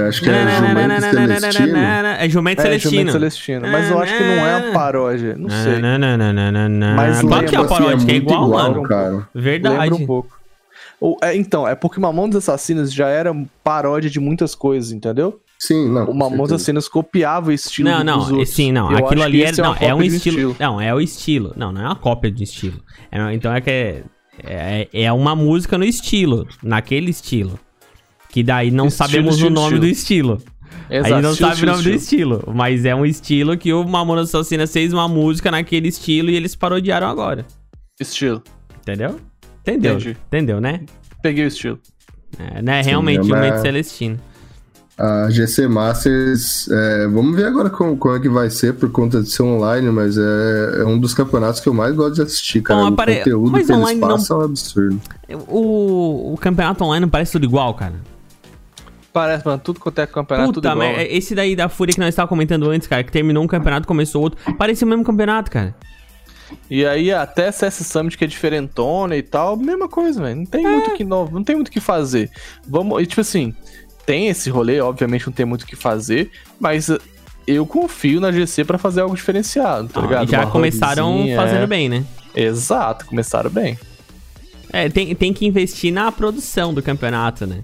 [0.03, 1.77] é, acho que é Jumento Celestino.
[1.77, 2.75] É Jumento Celestino.
[2.75, 3.67] É, Jumento Celestino.
[3.67, 5.35] Mas eu acho que não é a paródia.
[5.37, 5.81] Não sei.
[6.95, 8.05] Mas qual que é a paródia?
[8.05, 8.83] Que é igual, mano.
[8.83, 9.27] Cara.
[9.33, 9.77] Verdade.
[9.77, 10.41] Lembra um pouco.
[11.23, 15.39] É, então, é porque Mamonas Assassinas já era paródia de muitas coisas, entendeu?
[15.57, 16.05] Sim, não.
[16.05, 18.91] O Mamonas Assassinas copiava o estilo Não, não, sim, não.
[18.91, 21.53] Eu Aquilo ali é, não, é um estilo, estilo, Não, é o estilo.
[21.55, 22.79] Não, não é uma cópia de estilo.
[23.11, 24.03] É, então é que
[24.43, 27.59] é é, uma música no estilo, naquele estilo.
[28.29, 29.81] Que daí não estilo, sabemos estilo, o nome estilo.
[29.81, 30.37] do estilo.
[30.89, 33.83] Exato, a gente não sabe o nome do estilo, mas é um estilo que o
[33.87, 37.45] Mamonas Assassinas fez uma música naquele estilo e eles parodiaram agora.
[37.99, 38.41] Estilo.
[38.81, 39.19] Entendeu?
[39.61, 39.93] Entendeu?
[39.93, 40.17] Entendi.
[40.27, 40.81] Entendeu, né?
[41.21, 41.79] Peguei o estilo.
[42.37, 42.81] É, né?
[42.81, 43.45] Realmente Sim, é uma...
[43.45, 44.30] o Mente Celestino
[44.97, 49.21] a GC Masters, é, vamos ver agora como, como, é que vai ser por conta
[49.21, 52.61] de ser online, mas é, é um dos campeonatos que eu mais gosto de assistir,
[52.61, 52.81] cara.
[52.81, 53.17] Bom, o apare...
[53.17, 54.43] conteúdo mas que eles passam não...
[54.43, 55.01] é absurdo.
[55.47, 57.95] O, o campeonato online não parece tudo igual, cara?
[59.11, 60.95] Parece, mano, tudo quanto é campeonato, Puta, tudo igual.
[60.95, 63.87] Mas esse daí da Fúria que nós estávamos comentando antes, cara, que terminou um campeonato,
[63.87, 65.75] começou outro, parece o mesmo campeonato, cara.
[66.69, 70.37] E aí até CS Summit que é diferentona e tal, mesma coisa, velho.
[70.37, 70.69] Não tem é.
[70.69, 72.29] muito que novo, não tem muito o que fazer.
[72.67, 73.53] Vamos, e tipo assim,
[74.05, 76.89] tem esse rolê, obviamente não tem muito o que fazer, mas
[77.47, 80.29] eu confio na GC para fazer algo diferenciado, tá ah, ligado?
[80.29, 81.67] já Uma começaram fazendo é...
[81.67, 82.05] bem, né?
[82.35, 83.77] Exato, começaram bem.
[84.71, 87.59] É, tem, tem que investir na produção do campeonato, né?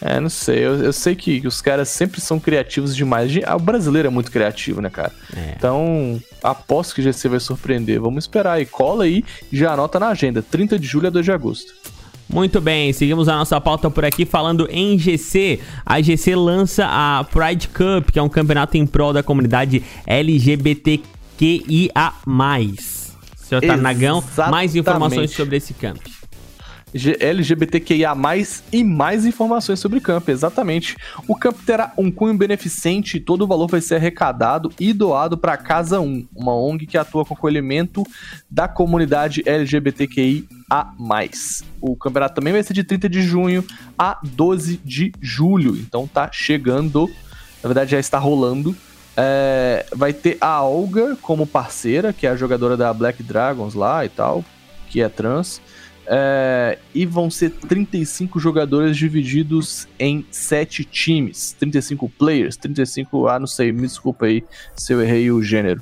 [0.00, 0.58] É, não sei.
[0.58, 3.32] Eu, eu sei que os caras sempre são criativos demais.
[3.36, 5.12] O brasileiro é muito criativo, né, cara?
[5.34, 5.54] É.
[5.56, 8.00] Então, aposto que o GC vai surpreender.
[8.00, 8.66] Vamos esperar aí.
[8.66, 10.42] Cola aí e já anota na agenda.
[10.42, 11.74] 30 de julho a 2 de agosto.
[12.32, 15.58] Muito bem, seguimos a nossa pauta por aqui falando em GC.
[15.84, 21.02] A GC lança a Pride Cup, que é um campeonato em prol da comunidade LGBTQIA+.
[23.36, 25.98] Senhor Tarnagão, mais informações sobre esse camp.
[26.94, 28.16] LGBTQIA+,
[28.72, 30.96] e mais informações sobre o camp, exatamente.
[31.28, 35.38] O camp terá um cunho beneficente e todo o valor vai ser arrecadado e doado
[35.38, 38.04] para Casa 1, uma ONG que atua com acolhimento
[38.50, 40.46] da comunidade LGBTQIA+.
[41.80, 43.64] O campeonato também vai ser de 30 de junho
[43.98, 47.08] a 12 de julho, então tá chegando,
[47.62, 48.76] na verdade já está rolando.
[49.16, 54.04] É, vai ter a Olga como parceira, que é a jogadora da Black Dragons lá
[54.04, 54.44] e tal,
[54.88, 55.60] que é trans.
[56.12, 61.54] É, e vão ser 35 jogadores divididos em 7 times.
[61.58, 63.28] 35 players, 35.
[63.28, 64.42] Ah, não sei, me desculpa aí
[64.74, 65.80] se eu errei o gênero.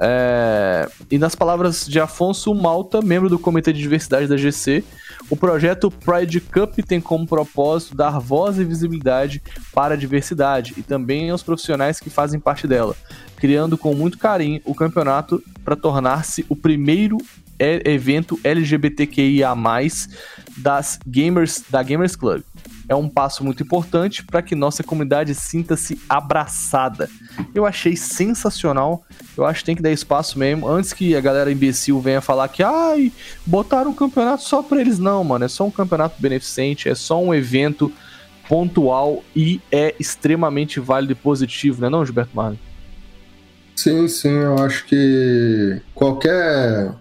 [0.00, 4.82] É, e nas palavras de Afonso Malta, membro do Comitê de Diversidade da GC,
[5.28, 9.42] o projeto Pride Cup tem como propósito dar voz e visibilidade
[9.74, 12.96] para a diversidade e também aos profissionais que fazem parte dela,
[13.36, 17.18] criando com muito carinho o campeonato para tornar-se o primeiro
[17.58, 19.54] evento LGBTQIA+,
[20.56, 22.42] das gamers, da Gamers Club.
[22.88, 27.10] É um passo muito importante para que nossa comunidade sinta-se abraçada.
[27.54, 29.04] Eu achei sensacional.
[29.36, 30.66] Eu acho que tem que dar espaço mesmo.
[30.66, 33.12] Antes que a galera imbecil venha falar que, ai,
[33.44, 34.98] botaram um campeonato só para eles.
[34.98, 35.44] Não, mano.
[35.44, 36.88] É só um campeonato beneficente.
[36.88, 37.92] É só um evento
[38.48, 42.58] pontual e é extremamente válido e positivo, né, não, Gilberto Marley?
[43.76, 44.30] Sim, sim.
[44.30, 46.94] Eu acho que qualquer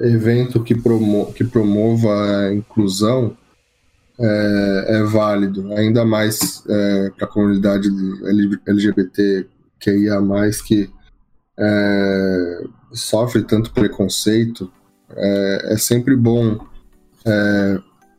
[0.00, 3.36] evento que, promo que promova a inclusão
[4.18, 7.88] é, é válido, ainda mais é, para a comunidade
[8.66, 9.46] LGBT
[9.80, 10.90] que ia mais que
[11.58, 14.70] é, sofre tanto preconceito,
[15.10, 16.58] é, é sempre bom
[17.24, 17.78] é,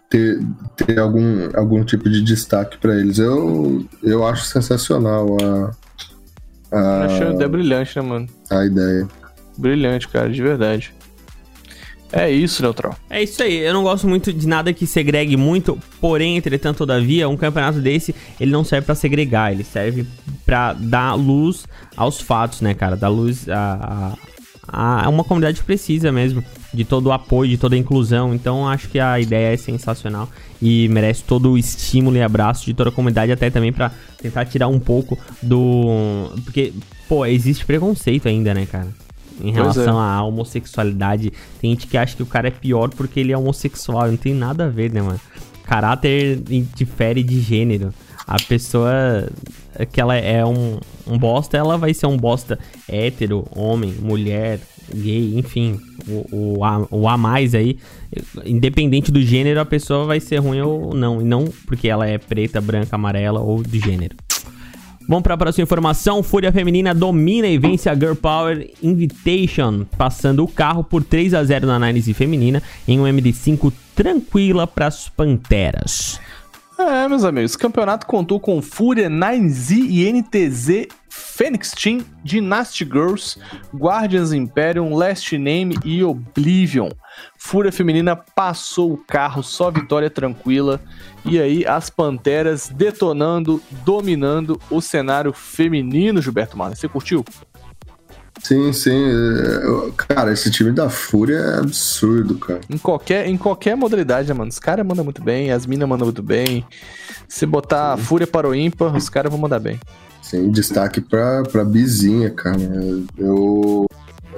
[0.09, 0.39] ter,
[0.76, 3.20] ter algum, algum tipo de destaque para eles.
[3.20, 5.72] Eu, eu acho sensacional a.
[6.72, 8.28] a ideia brilhante, né, mano?
[8.49, 9.07] A ideia.
[9.57, 10.95] Brilhante, cara, de verdade.
[12.16, 12.95] É isso, Neutral.
[13.09, 13.57] É isso aí.
[13.57, 18.16] Eu não gosto muito de nada que segregue muito, porém, entretanto, todavia, um campeonato desse,
[18.39, 20.07] ele não serve para segregar, ele serve
[20.45, 22.95] para dar luz aos fatos, né, cara?
[22.95, 24.16] Dar luz a,
[24.66, 26.41] a, a, uma comunidade que precisa mesmo
[26.74, 28.34] de todo o apoio, de toda a inclusão.
[28.34, 30.30] Então, acho que a ideia é sensacional
[30.61, 33.91] e merece todo o estímulo e abraço de toda a comunidade, até também para
[34.22, 36.32] tentar tirar um pouco do.
[36.45, 36.72] Porque,
[37.09, 38.88] pô, existe preconceito ainda, né, cara?
[39.41, 40.03] Em relação é.
[40.03, 41.31] à homossexualidade.
[41.59, 44.07] Tem gente que acha que o cara é pior porque ele é homossexual.
[44.07, 45.19] Não tem nada a ver, né, mano?
[45.65, 46.39] Caráter
[46.75, 47.93] difere de gênero.
[48.27, 49.27] A pessoa
[49.91, 52.57] que ela é um, um bosta, ela vai ser um bosta
[52.88, 54.59] hétero, homem, mulher,
[54.93, 55.79] gay, enfim.
[56.07, 57.77] O, o, a, o a mais aí,
[58.45, 61.21] independente do gênero, a pessoa vai ser ruim ou não.
[61.21, 64.15] E não porque ela é preta, branca, amarela ou de gênero.
[65.08, 66.24] Vamos para a próxima informação.
[66.24, 71.43] Fúria Feminina domina e vence a Girl Power Invitation, passando o carro por 3 a
[71.43, 76.20] 0 na Nines Feminina em um MD5 tranquila para as Panteras.
[76.78, 83.38] É, meus amigos, o campeonato contou com Fúria, 9Z e NTZ Phoenix Team, Dynasty Girls,
[83.74, 86.89] Guardians Imperium, Last Name e Oblivion.
[87.38, 90.82] Fúria Feminina passou o carro, só vitória tranquila.
[91.26, 96.78] E aí, as Panteras detonando, dominando o cenário feminino, Gilberto Marley.
[96.78, 97.26] Você curtiu?
[98.43, 99.05] Sim, sim.
[99.05, 102.61] É, cara, esse time da Fúria é absurdo, cara.
[102.69, 104.49] Em qualquer, em qualquer modalidade, né, mano?
[104.49, 106.63] Os caras mandam muito bem, as minas mandam muito bem.
[107.28, 109.80] Se botar a Fúria para o ímpar, os caras vão mandar bem.
[110.21, 112.59] Sim, destaque pra, pra Bizinha, cara.
[113.17, 113.88] Eu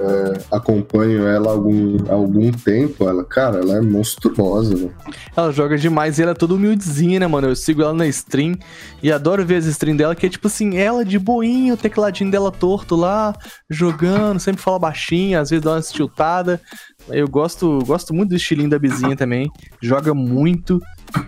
[0.00, 4.90] é, acompanho ela há algum, algum tempo, ela, cara, ela é monstruosa, né?
[5.36, 7.48] Ela joga demais e ela é toda humildezinha, né, mano?
[7.48, 8.54] Eu sigo ela na stream
[9.02, 12.30] e adoro ver as streams dela, que é tipo assim, ela de boinha, o tecladinho
[12.30, 13.34] dela torto lá,
[13.68, 16.60] jogando, sempre fala baixinho, às vezes dá uma tiltada.
[17.08, 19.50] Eu gosto, gosto muito do estilinho da Bizinha também,
[19.82, 20.80] joga muito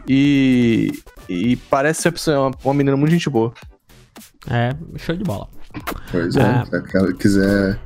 [0.07, 0.93] e,
[1.29, 3.53] e parece ser uma, uma menina muito gente boa.
[4.49, 5.49] É, show de bola.
[6.11, 6.65] Pois é, é.
[6.65, 7.81] se ela quiser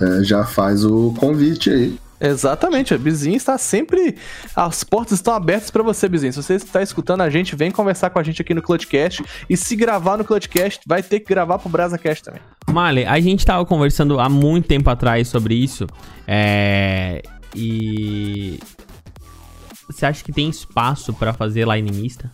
[0.00, 1.98] é, já faz o convite aí.
[2.20, 4.16] Exatamente, a Bizinha está sempre.
[4.56, 6.32] As portas estão abertas para você, Bizinha.
[6.32, 9.22] Se você está escutando a gente, vem conversar com a gente aqui no Clutchcast.
[9.48, 12.40] E se gravar no Clutchcast, vai ter que gravar pro BrasaCast também.
[12.70, 15.86] Male, a gente estava conversando há muito tempo atrás sobre isso.
[16.26, 17.20] É.
[17.54, 18.58] E.
[19.90, 22.30] Você acha que tem espaço para fazer line mista?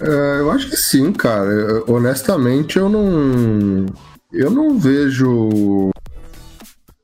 [0.00, 1.48] É, eu acho que sim, cara.
[1.48, 3.86] Eu, honestamente, eu não.
[4.34, 5.90] Eu não vejo.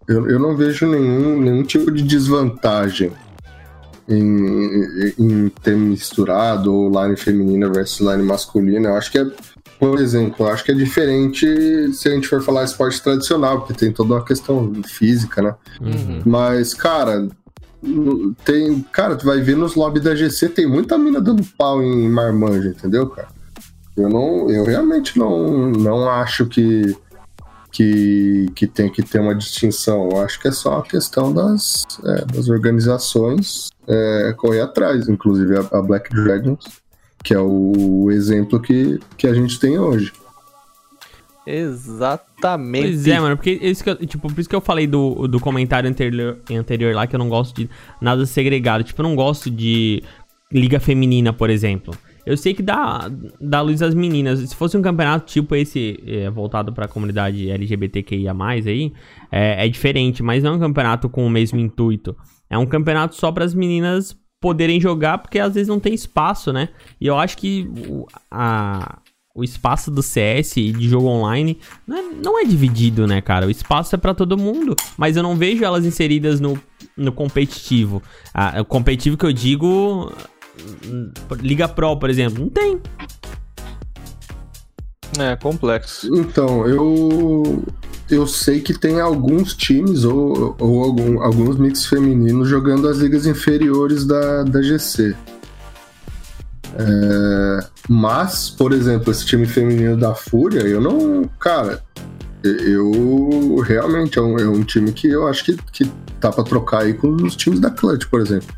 [0.09, 3.13] Eu, eu não vejo nenhum, nenhum tipo de desvantagem
[4.09, 8.89] em, em ter misturado ou line feminina versus line masculina.
[8.89, 9.27] Eu acho que é,
[9.79, 11.47] por exemplo, eu acho que é diferente
[11.95, 15.55] se a gente for falar esporte tradicional, porque tem toda uma questão física, né?
[15.81, 16.23] Uhum.
[16.27, 17.29] Mas, cara,
[18.45, 18.85] tem.
[18.93, 22.71] Cara, tu vai ver nos lobbies da GC, tem muita mina dando pau em marmanja,
[22.71, 23.29] entendeu, cara?
[23.97, 24.51] Eu não.
[24.51, 26.97] Eu realmente não, não acho que
[27.71, 30.09] que, que tem que ter uma distinção.
[30.11, 35.57] Eu acho que é só a questão das, é, das organizações é, correr atrás, inclusive
[35.57, 36.65] a, a, Black Dragons,
[37.23, 40.13] que é o exemplo que, que a gente tem hoje.
[41.47, 42.89] Exatamente.
[42.89, 45.41] Pois é, mano, porque isso que eu, tipo, por isso que eu falei do, do
[45.41, 48.85] comentário anterior, anterior lá que eu não gosto de nada segregado.
[48.85, 50.03] Tipo, eu não gosto de
[50.53, 51.95] liga feminina, por exemplo.
[52.25, 53.11] Eu sei que dá,
[53.41, 54.41] dá luz às meninas.
[54.41, 58.35] Se fosse um campeonato tipo esse, é, voltado pra comunidade LGBTQIA,
[58.67, 58.93] aí,
[59.31, 62.17] é, é, diferente, mas não é um campeonato com o mesmo intuito.
[62.49, 66.53] É um campeonato só para as meninas poderem jogar, porque às vezes não tem espaço,
[66.53, 66.71] né?
[67.01, 68.99] E eu acho que o, a,
[69.35, 73.47] o espaço do CS e de jogo online não é, não é dividido, né, cara?
[73.47, 76.61] O espaço é para todo mundo, mas eu não vejo elas inseridas no,
[76.97, 78.03] no competitivo.
[78.35, 80.13] Ah, o competitivo que eu digo
[81.41, 82.81] Liga Pro, por exemplo, não tem.
[85.19, 86.15] É, complexo.
[86.15, 87.65] Então, eu
[88.11, 93.27] eu sei que tem alguns times ou, ou algum, alguns mix femininos jogando as ligas
[93.27, 95.15] inferiores da, da GC.
[96.75, 101.29] É, mas, por exemplo, esse time feminino da Fúria, eu não.
[101.39, 101.83] Cara,
[102.43, 105.91] eu realmente é um, é um time que eu acho que, que
[106.21, 108.49] tá pra trocar aí com os times da Clutch, por exemplo.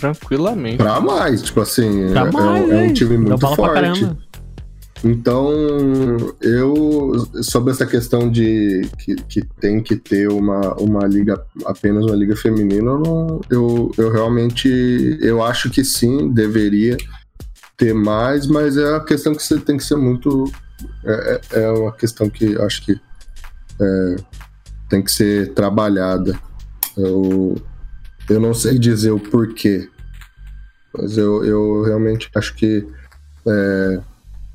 [0.00, 0.76] Tranquilamente.
[0.76, 3.64] Pra mais, tipo assim, Pra é, mais, é um- é um time muito bola pra
[3.66, 3.74] forte.
[4.00, 4.18] caramba.
[5.04, 5.50] Então,
[6.40, 12.16] eu, sobre essa questão de que, que tem que ter uma, uma liga, apenas uma
[12.16, 16.96] liga feminina, eu, não- eu, eu realmente, eu acho que sim, deveria
[17.76, 20.50] ter mais, mas é a questão que você tem que ser muito,
[21.04, 22.98] é, é é uma questão que eu acho que
[23.80, 24.16] é,
[24.88, 26.38] tem que ser trabalhada.
[26.96, 27.56] Eu,
[28.28, 29.88] eu não sei dizer o porquê,
[30.92, 32.86] mas eu, eu realmente acho que
[33.46, 34.00] é,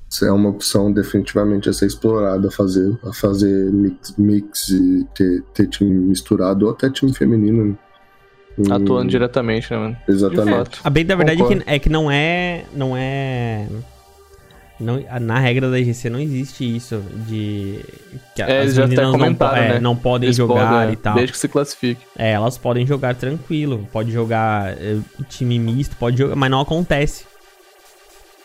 [0.09, 5.05] isso é uma opção definitivamente a ser explorada, a fazer, a fazer mix, mix e
[5.15, 7.77] ter, ter time misturado ou até time feminino.
[8.59, 9.97] Hum, Atuando diretamente, né, mano?
[10.07, 10.57] Exatamente.
[10.57, 10.81] fato.
[10.83, 12.65] A bem da verdade é que, é que não é.
[12.73, 13.65] Não é.
[14.81, 17.79] Não, na regra da GC não existe isso de.
[18.35, 19.79] Que É, as eles já até meninas não, é, né?
[19.79, 21.13] não podem Eles jogar podem, é, e tal.
[21.15, 22.01] Desde que se classifique.
[22.17, 23.87] É, elas podem jogar tranquilo.
[23.91, 24.97] Pode jogar é,
[25.29, 27.25] time misto, pode jogar, mas não acontece.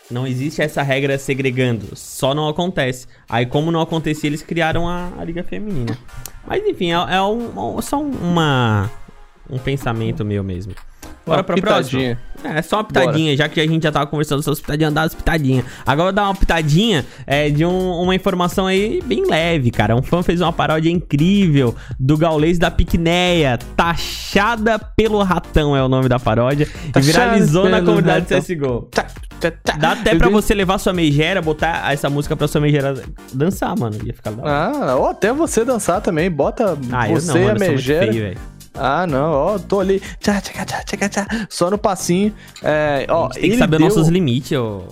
[0.09, 1.87] Não existe essa regra segregando.
[1.95, 3.07] Só não acontece.
[3.27, 5.97] Aí, como não acontecia, eles criaram a, a Liga Feminina.
[6.47, 8.89] Mas enfim, é, é um- só uma.
[9.49, 10.73] Um pensamento meu mesmo.
[11.27, 11.99] Bora Uma pra próxima.
[12.01, 12.19] pitadinha.
[12.43, 15.01] É, só uma pitadinha, já que a gente já tava conversando sobre as pitadinhas, dá
[15.03, 15.65] as pitadinhas.
[15.85, 19.95] Agora eu vou dar uma pitadinha é, de um- uma informação aí bem leve, cara.
[19.95, 25.89] Um fã fez uma paródia incrível do gaulês da Piqueneia, Taxada pelo Ratão é o
[25.89, 28.39] nome da paródia, e viralizou na comunidade ratão.
[28.41, 28.87] CSGO.
[28.91, 29.05] Tá,
[29.39, 29.73] tá, tá.
[29.77, 32.95] Dá até Eu pra dei- você levar sua megera, botar essa música pra sua megera
[33.33, 33.97] dançar, mano.
[34.05, 34.43] Ia ficar da.
[34.45, 36.29] Ah, ou até você dançar também.
[36.29, 38.35] Bota Ah, você não, a mano, muito megera.
[38.77, 39.99] Ah, não, ó, tô ali.
[40.19, 42.33] Tchá, tchá, tchá, tchá, tchá, só no passinho.
[42.63, 44.83] É, A ó, gente tem que saber deu- nossos limites, ô...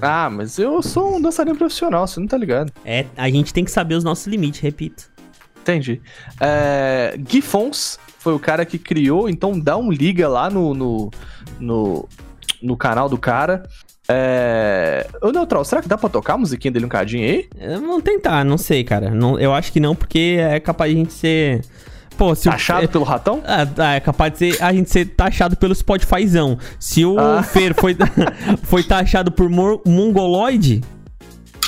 [0.00, 2.72] Ah, mas eu sou um dançarino profissional, você não tá ligado.
[2.84, 5.10] É, a gente tem que saber os nossos limites, repito.
[5.60, 6.00] Entendi.
[6.40, 11.10] É, Gui Fons foi o cara que criou, então dá um liga lá no, no,
[11.58, 12.08] no,
[12.62, 13.64] no canal do cara.
[14.08, 15.06] É...
[15.20, 17.48] Ô, Neutral, será que dá pra tocar a musiquinha dele um cadinho aí?
[17.80, 19.10] Vamos tentar, não sei, cara.
[19.10, 21.62] Não, eu acho que não, porque é capaz de a gente ser.
[22.22, 23.42] Pô, se o- Taxado pelo ratão?
[23.74, 26.56] Tá, é capaz de ser, a gente ser taxado pelo Spotifyzão.
[26.78, 27.42] Se o Ah.
[27.42, 27.96] Fer foi,
[28.62, 29.48] foi taxado por
[29.84, 30.82] mongoloide,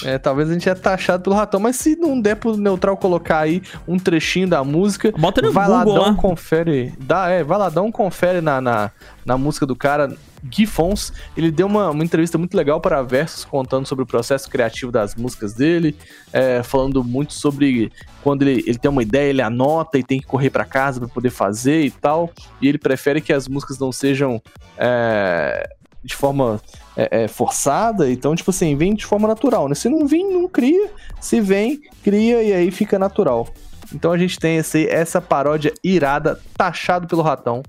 [0.05, 3.41] É, talvez a gente é taxado pelo ratão, mas se não der pro Neutral colocar
[3.41, 6.13] aí um trechinho da música, Bota no vai lá, Google dá lá.
[6.13, 6.93] um confere.
[6.99, 8.91] Dá, é, vai lá, dá um confere na, na,
[9.25, 11.13] na música do cara, Gui Fons.
[11.37, 15.15] Ele deu uma, uma entrevista muito legal para Versus, contando sobre o processo criativo das
[15.15, 15.97] músicas dele,
[16.33, 17.91] é, falando muito sobre
[18.23, 21.09] quando ele, ele tem uma ideia, ele anota e tem que correr para casa para
[21.09, 22.31] poder fazer e tal.
[22.61, 24.41] E ele prefere que as músicas não sejam
[24.77, 25.69] é,
[26.03, 26.61] de forma
[26.97, 29.75] é, é, forçada, então, tipo assim, vem de forma natural, né?
[29.75, 30.91] Se não vem, não cria.
[31.21, 33.49] Se vem, cria e aí fica natural.
[33.95, 37.63] Então a gente tem esse, essa paródia irada, taxado pelo ratão,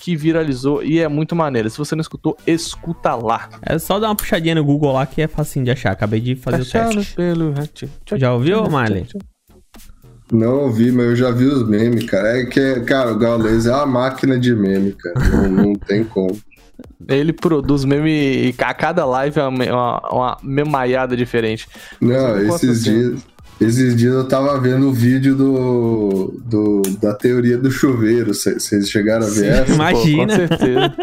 [0.00, 1.68] que viralizou e é muito maneira.
[1.68, 3.48] Se você não escutou, escuta lá.
[3.62, 5.92] é só dar uma puxadinha no Google lá que é facinho de achar.
[5.92, 7.14] Acabei de fazer o Taxado teste.
[7.14, 7.90] pelo ratinho.
[8.16, 9.06] Já ouviu, Marley?
[10.30, 12.38] Não ouvi, mas eu já vi os memes, cara.
[12.38, 15.28] É que, cara, o Gaules é uma máquina de meme, cara.
[15.30, 16.38] Não, não tem como.
[17.08, 21.68] Ele produz meme e a cada live é uma, uma, uma memaiada diferente.
[22.00, 22.90] Não, não esses assim.
[22.90, 23.22] dias.
[23.60, 28.32] Esses dias eu tava vendo o vídeo do, do da teoria do chuveiro.
[28.32, 29.72] Vocês chegaram a ver essa?
[29.72, 30.26] Imagina.
[30.26, 30.94] Pô, com certeza.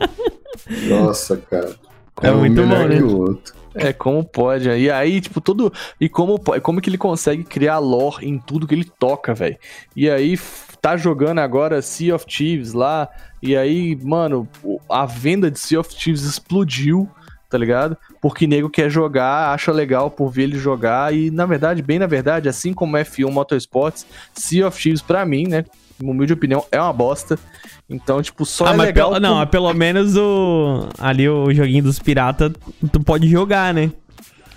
[0.88, 1.76] Nossa, cara.
[2.22, 2.98] É um muito melhor bom, né?
[2.98, 3.54] que o outro.
[3.76, 4.70] É, como pode.
[4.70, 5.72] E aí, tipo, todo.
[6.00, 9.58] E como, como que ele consegue criar lore em tudo que ele toca, velho?
[9.96, 10.38] E aí,
[10.82, 13.10] tá jogando agora Sea of Thieves lá.
[13.42, 14.48] E aí, mano,
[14.90, 17.10] a venda de Sea of Thieves explodiu,
[17.50, 17.98] tá ligado?
[18.22, 21.14] Porque nego quer jogar, acha legal por ver ele jogar.
[21.14, 25.48] E, na verdade, bem na verdade, assim como F1 Motorsports, Sea of Thieves, pra mim,
[25.48, 25.66] né?
[26.02, 27.38] Humilde opinião, é uma bosta.
[27.90, 29.10] Então, tipo, só Ah, é mas legal.
[29.12, 30.88] pelo, não, pelo menos o.
[31.00, 32.52] Ali o joguinho dos piratas,
[32.92, 33.92] tu pode jogar, né?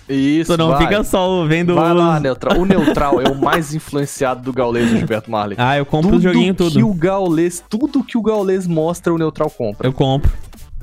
[0.09, 0.79] Isso, Tu não vai.
[0.87, 2.57] fica só vendo Vai os- lá, Neutral.
[2.59, 5.55] O Neutral é o mais influenciado do Gaulês do Gilberto Marley.
[5.59, 6.87] Ah, eu compro o joguinho que tudo.
[6.89, 10.31] o Gaulês, tudo que o Gaulês mostra, o Neutral compra, Eu compro.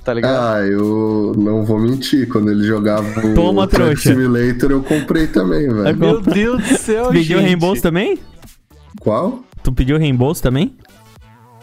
[0.05, 0.37] tá ligado?
[0.55, 2.29] Ah, eu não vou mentir.
[2.29, 4.01] Quando ele jogava o Toma, Truck.
[4.01, 5.99] Simulator, eu comprei também, velho.
[5.99, 7.47] Meu Deus do céu, Tu pediu gente.
[7.49, 8.17] reembolso também?
[9.01, 9.41] Qual?
[9.65, 10.77] Tu pediu reembolso também?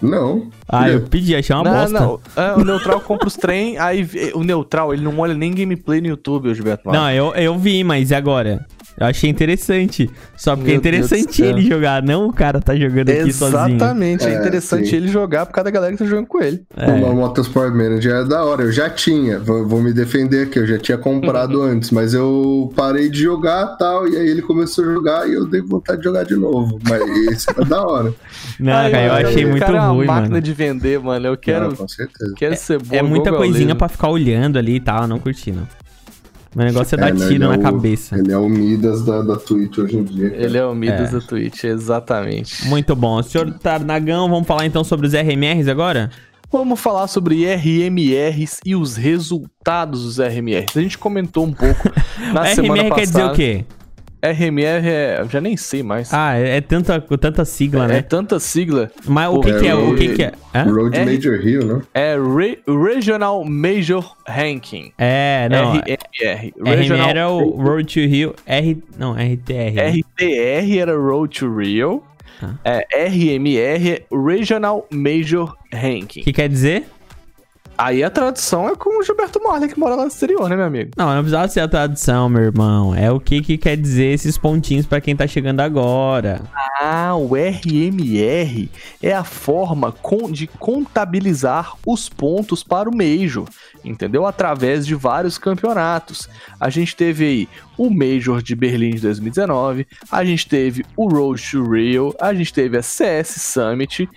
[0.04, 0.49] Não.
[0.68, 1.99] Ah, eu pedi, achei uma Não, bosta.
[1.99, 2.20] não.
[2.36, 6.08] É, o Neutral compra os trem, aí o Neutral, ele não olha nem gameplay no
[6.08, 6.91] YouTube, o Gilberto.
[6.91, 8.66] Não, eu, eu vi, mas e agora?
[9.04, 10.10] Eu achei interessante.
[10.36, 13.76] Só porque Meu é interessante Deus ele jogar, não o cara tá jogando aqui sozinho.
[13.76, 14.95] Exatamente, é, É, interessante sim.
[14.95, 16.64] ele jogar por causa da galera que tá jogando com ele.
[16.76, 16.89] É.
[16.89, 20.68] O Motorsport Manager é da hora, eu já tinha, vou, vou me defender aqui, eu
[20.68, 21.64] já tinha comprado Uhum.
[21.74, 25.45] antes, mas eu parei de jogar tal, e aí ele começou a jogar e eu
[25.45, 26.80] dei vontade de jogar de novo.
[26.89, 27.01] Mas
[27.32, 28.14] esse é da hora.
[28.60, 30.41] Não, Ai, cara, eu achei o muito cara é uma ruim, máquina mano.
[30.41, 31.28] de vender, mano.
[31.28, 32.34] Eu quero, Não, com certeza.
[32.36, 32.95] quero ser bom.
[32.95, 35.68] É muita coisinha pra ficar olhando ali e tal, eu não curti, não.
[36.56, 38.18] Meu negócio é dar É, né, tiro ele na é o- cabeça.
[38.18, 40.30] Ele é o Midas da, da Twitch hoje em dia.
[40.30, 40.43] cara.
[40.43, 41.20] Ele é o Midas É.
[41.20, 42.68] da Twitch, exatamente.
[42.68, 43.22] Muito bom.
[43.24, 46.12] Senhor Tarnagão, vamos falar então sobre os RMRs agora?
[46.51, 50.78] Vamos falar sobre RMRs e os resultados dos RMRs.
[50.78, 51.89] A gente comentou um pouco
[52.32, 52.95] na semana RMR passada.
[52.95, 53.66] quer dizer o quê?
[54.24, 55.17] RMR é.
[55.19, 56.13] Eu já nem sei mais.
[56.13, 58.01] Ah, é, é tanta, tanta sigla, é né?
[58.01, 58.89] tanta sigla.
[59.05, 59.76] Mas o que, É, que é?
[59.76, 60.32] O que, que é?
[60.55, 60.63] Hã?
[60.63, 61.82] Road R- Major Hill, né?
[61.93, 64.91] É Re- Regional Major Ranking.
[64.97, 65.74] É, não.
[65.74, 66.53] RMR.
[66.65, 68.34] RMR é o Road to Rio.
[68.45, 68.84] R.
[68.97, 69.74] Não, RTR.
[69.76, 69.89] né?
[69.91, 72.01] RTR era Road to Rio.
[72.41, 72.55] Ah.
[72.91, 76.21] É, RMR é Regional Major Ranking.
[76.21, 76.86] O que quer dizer?
[77.86, 80.63] Aí a tradução é com o Gilberto Morley, que mora lá no exterior, né, meu
[80.65, 80.91] amigo?
[80.95, 82.95] Não, não precisava ser a tradução, meu irmão.
[82.95, 86.41] É o que, que quer dizer esses pontinhos pra quem tá chegando agora.
[86.79, 88.69] Ah, o RMR
[89.01, 93.45] é a forma com- de contabilizar os pontos para o Major,
[93.84, 94.25] entendeu?
[94.25, 96.29] Através de vários campeonatos.
[96.59, 101.41] A gente teve aí o Major de Berlim de 2019, a gente teve o Road
[101.51, 104.07] to Rio, a gente teve a CS Summit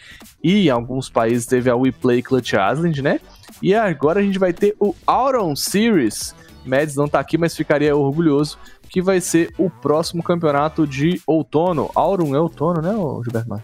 [0.44, 3.18] e em alguns países teve a We Play Clutch Island, né?
[3.62, 6.34] E agora a gente vai ter o Autumn Series.
[6.64, 11.90] Mads não tá aqui, mas ficaria orgulhoso que vai ser o próximo campeonato de outono.
[11.94, 12.92] Aurum é outono, né,
[13.24, 13.62] Gilberto Mar?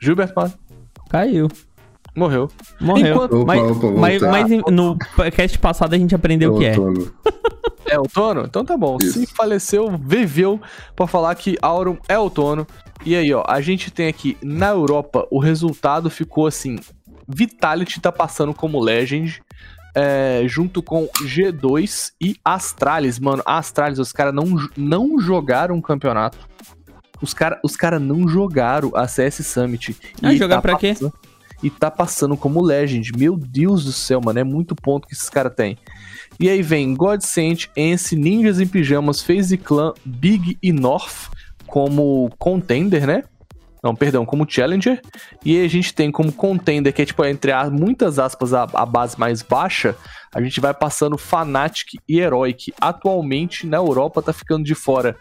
[0.00, 0.52] Gilberto Mar
[1.08, 1.48] Caiu.
[2.16, 2.48] morreu.
[2.80, 3.14] Morreu.
[3.14, 6.78] Enquanto- Opa, mas, opa, mas, mas no podcast passado a gente aprendeu o que é.
[6.78, 7.12] Outono.
[7.86, 8.42] É outono?
[8.46, 8.96] Então tá bom.
[9.02, 9.18] Isso.
[9.20, 10.60] Se faleceu, viveu
[10.94, 12.66] pra falar que Aurum é outono.
[13.04, 16.76] E aí, ó, a gente tem aqui na Europa o resultado ficou assim:
[17.34, 19.42] Vitality tá passando como Legend.
[19.94, 23.42] é, junto com G2 e Astralis, mano.
[23.44, 24.44] Astralis, os caras não,
[24.76, 26.38] não jogaram o campeonato.
[27.20, 29.96] Os caras os cara não jogaram a CS Summit.
[30.22, 30.94] Ah, E jogar pra quê?
[31.62, 33.12] E tá passando como Legend.
[33.18, 34.38] Meu Deus do céu, mano.
[34.38, 35.76] É muito ponto que esses caras têm.
[36.38, 41.28] E aí vem Godsent, Ence, Ninjas em Pijamas, FaZe Clan, Big e North
[41.66, 43.24] como contender, né?
[43.82, 45.00] Não, perdão, como challenger.
[45.44, 48.84] E a gente tem como contender, que é tipo, entre as, muitas aspas, a, a
[48.84, 49.96] base mais baixa,
[50.34, 52.72] a gente vai passando Fnatic e Heroic.
[52.80, 55.16] Atualmente, na Europa, tá ficando de fora.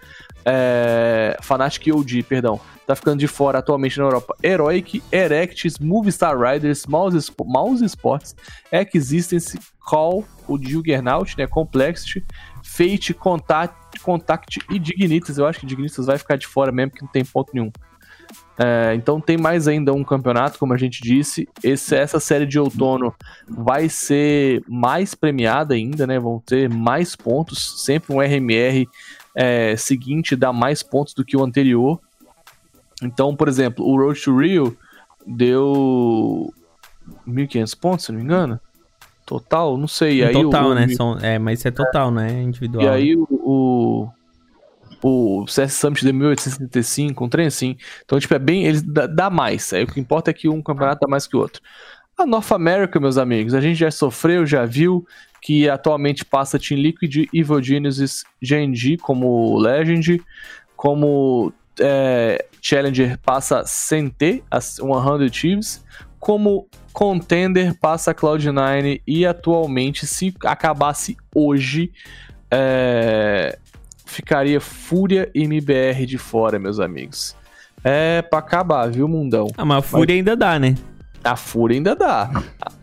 [0.45, 2.59] É, Fnatic e OG, perdão.
[2.85, 4.35] Tá ficando de fora atualmente na Europa.
[4.43, 8.35] Heroic, Erectis, Movistar Riders, Mouse, Mouse Sports,
[8.93, 11.47] Existence, Call, o Juggernaut, né?
[11.47, 12.25] Complexity,
[12.63, 15.37] Fate, Contact, Contact e Dignitas.
[15.37, 17.71] Eu acho que Dignitas vai ficar de fora mesmo, porque não tem ponto nenhum.
[18.57, 21.47] É, então tem mais ainda um campeonato, como a gente disse.
[21.63, 23.13] Esse- essa série de outono
[23.47, 26.19] vai ser mais premiada ainda, né?
[26.19, 27.83] Vão ter mais pontos.
[27.85, 28.87] Sempre um RMR
[29.33, 31.99] é, seguinte dá mais pontos do que o anterior.
[33.01, 34.77] Então, por exemplo, o Road to Rio
[35.25, 36.53] deu
[37.25, 38.59] 1.500 pontos, se não me engano.
[39.25, 40.17] Total, não sei.
[40.17, 40.87] E aí total, o, né?
[40.89, 42.41] São, é, mas isso é total, né?
[42.41, 42.83] Individual.
[42.83, 44.09] e aí o, o,
[45.01, 47.77] o CS Summit de 1875, um trem assim.
[48.03, 48.65] Então, tipo, é bem.
[48.65, 49.71] Eles dá, dá mais.
[49.73, 51.61] Aí o que importa é que um campeonato dá mais que o outro.
[52.17, 55.05] A North America, meus amigos, a gente já sofreu, já viu
[55.41, 60.21] que atualmente passa Team Liquid, Evil Geniuses, GNG como Legend,
[60.75, 65.85] como é, Challenger passa CNT, as 100 Thieves,
[66.19, 71.91] como Contender passa Cloud9 e atualmente, se acabasse hoje,
[72.51, 73.57] é,
[74.09, 77.35] ficaria Fúria e MBR de fora, meus amigos.
[77.83, 79.47] É pra acabar, viu, mundão?
[79.57, 80.75] Ah, mas a Fúria ainda dá, né?
[81.23, 82.29] A Fúria ainda dá.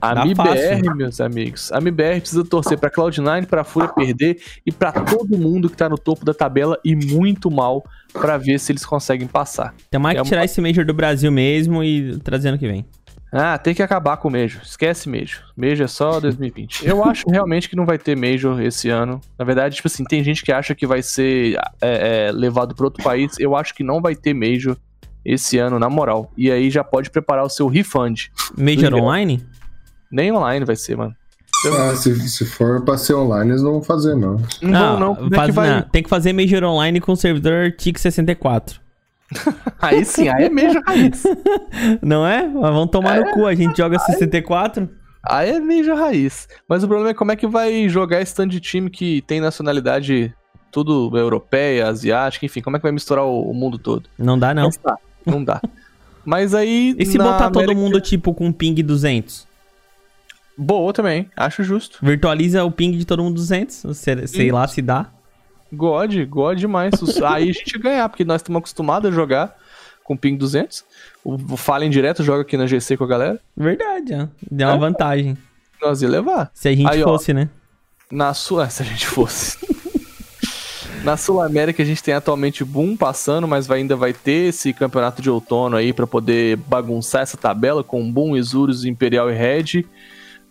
[0.00, 4.92] A, MBR, meus amigos, a MBR precisa torcer pra Cloud9, pra Fúria perder e pra
[4.92, 8.84] todo mundo que tá no topo da tabela e muito mal pra ver se eles
[8.84, 9.74] conseguem passar.
[9.90, 12.68] Tem mais É que uma- tirar esse Major do Brasil mesmo e trazer ano que
[12.68, 12.84] vem.
[13.32, 14.62] Ah, tem que acabar com o Major.
[14.62, 15.42] Esquece Major.
[15.56, 16.86] Major é só 2020.
[16.86, 19.20] Eu acho realmente que não vai ter Major esse ano.
[19.38, 22.84] Na verdade, tipo assim, tem gente que acha que vai ser é, é, levado para
[22.86, 23.32] outro país.
[23.38, 24.76] Eu acho que não vai ter Major
[25.24, 26.30] esse ano, na moral.
[26.36, 28.26] E aí já pode preparar o seu refund.
[28.56, 29.00] Major Legal.
[29.00, 29.44] online?
[30.10, 31.14] Nem online vai ser, mano.
[31.66, 34.40] Ah, se, se for pra ser online, eles não vão fazer, não.
[34.62, 35.14] Não, vão, não.
[35.16, 35.70] Como é faz- que vai?
[35.70, 38.76] não, Tem que fazer Major online com servidor TIC64.
[39.80, 41.22] Aí sim, aí é Major raiz.
[42.00, 42.46] Não é?
[42.46, 44.88] Mas vamos tomar no cu, a gente joga 64.
[45.22, 46.48] Aí é Major raiz.
[46.68, 49.40] Mas o problema é como é que vai jogar esse tanto de time que tem
[49.40, 50.32] nacionalidade
[50.70, 54.08] tudo europeia, asiática, enfim, como é que vai misturar o, o mundo todo?
[54.18, 54.64] Não dá, não.
[54.64, 54.98] Não dá.
[55.24, 55.60] Não dá.
[56.24, 56.94] Mas aí.
[56.98, 59.46] E se botar todo América- mundo, tipo, com ping 200?
[60.58, 61.98] Boa também, acho justo.
[62.02, 63.96] Virtualiza o ping de todo mundo 200?
[63.96, 65.06] Sei, sei lá se dá.
[65.72, 66.92] God, God demais.
[67.24, 69.56] Aí a gente ganhar, porque nós estamos acostumados a jogar
[70.04, 70.84] com ping 200.
[71.24, 73.40] O Fallen direto joga aqui na GC com a galera.
[73.56, 74.26] Verdade, ó.
[74.50, 74.78] Deu uma É?
[74.78, 75.36] vantagem.
[75.82, 76.50] Nós ia levar.
[76.54, 77.06] Se a gente Aí, ó.
[77.08, 77.48] fosse, né?
[78.10, 78.68] Na sua.
[78.70, 79.58] Se a gente fosse.
[81.04, 84.72] Na Sul América a gente tem atualmente Boom passando, mas vai- ainda vai ter esse
[84.72, 89.84] campeonato de outono aí pra poder bagunçar essa tabela com Boom, Isurus, Imperial e Red.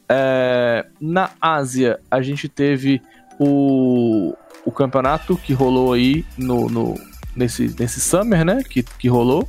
[0.07, 3.01] É, na Ásia a gente teve
[3.37, 4.33] o,
[4.65, 6.99] o campeonato que rolou aí no, no-
[7.35, 8.61] nesse, nesse Summer, né?
[8.67, 9.47] Que, que rolou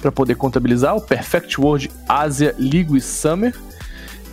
[0.00, 3.54] pra poder contabilizar o Perfect World Asia League Summer.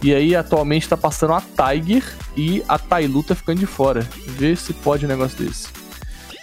[0.04, 2.04] E aí atualmente tá passando a Tiger
[2.38, 4.08] e a Tailu tá ficando de fora.
[4.38, 5.70] Vê se pode um negócio desse.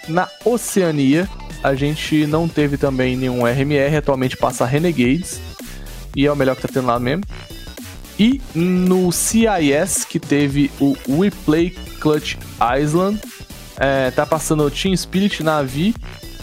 [0.09, 1.29] Na Oceania,
[1.63, 5.41] a gente não teve também nenhum RMR, atualmente passa Renegades.
[6.17, 7.23] E é o melhor que tá tendo lá mesmo.
[8.19, 11.71] E no CIS, que teve o Replay
[12.01, 12.37] Clutch
[12.81, 13.21] Island,
[13.83, 15.93] é, tá passando Team Spirit Navi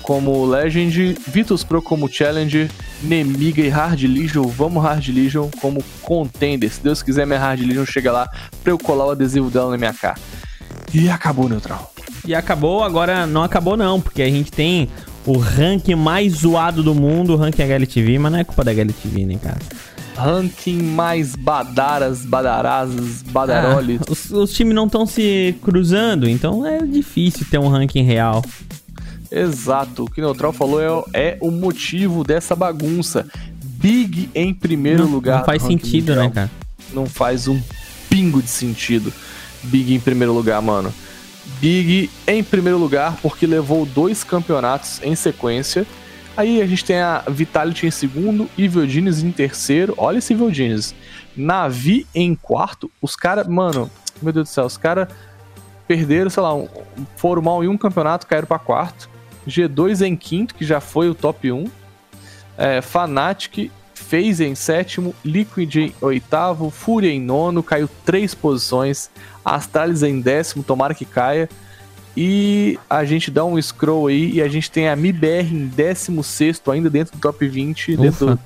[0.02, 2.70] como Legend, Vitus Pro como Challenger,
[3.02, 6.70] Nemiga e Hard Legion, vamos Hard Legion como Contender.
[6.70, 8.30] Se Deus quiser, minha Hard Legion chega lá
[8.62, 10.18] pra eu colar o adesivo dela na minha cara.
[10.94, 11.94] E acabou neutral.
[12.26, 14.90] E acabou, agora não acabou não, porque a gente tem
[15.26, 19.26] o ranking mais zoado do mundo, o ranking HLTV, mas não é culpa da HLTV,
[19.26, 19.60] né, cara?
[20.20, 24.02] Ranking mais badaras, badarasas, badaroles.
[24.02, 28.44] Ah, os, os times não estão se cruzando, então é difícil ter um ranking real.
[29.32, 33.28] Exato, o que o Neutral falou é, é o motivo dessa bagunça.
[33.64, 35.40] Big em primeiro não, lugar.
[35.40, 36.26] não faz sentido, mundial.
[36.26, 36.52] né, cara?
[36.94, 37.60] Não faz um
[38.10, 39.14] pingo de sentido.
[39.64, 40.94] Big em primeiro lugar, mano.
[41.62, 45.86] Big em primeiro lugar porque levou dois campeonatos em sequência.
[46.38, 49.94] Aí a gente tem a Vitality em segundo, Evil Genius em terceiro.
[49.98, 50.96] Olha esse Evil Genius.
[51.36, 52.90] Navi em quarto.
[53.02, 53.90] Os caras, mano,
[54.22, 55.08] meu Deus do céu, os caras
[55.88, 56.68] perderam, sei lá, um-
[57.18, 59.10] foram mal em um campeonato, caíram pra quarto.
[59.48, 61.66] G2 em quinto, que já foi o top 1.
[62.58, 69.10] É, Fnatic fez em sétimo, Liquid em oitavo, Fúria em nono, caiu três posições,
[69.44, 71.50] Astralis em décimo, tomara que caia.
[72.18, 76.24] E a gente dá um scroll aí e a gente tem a MIBR em décimo
[76.24, 78.40] sexto, ainda dentro do top 20, dentro Ufa.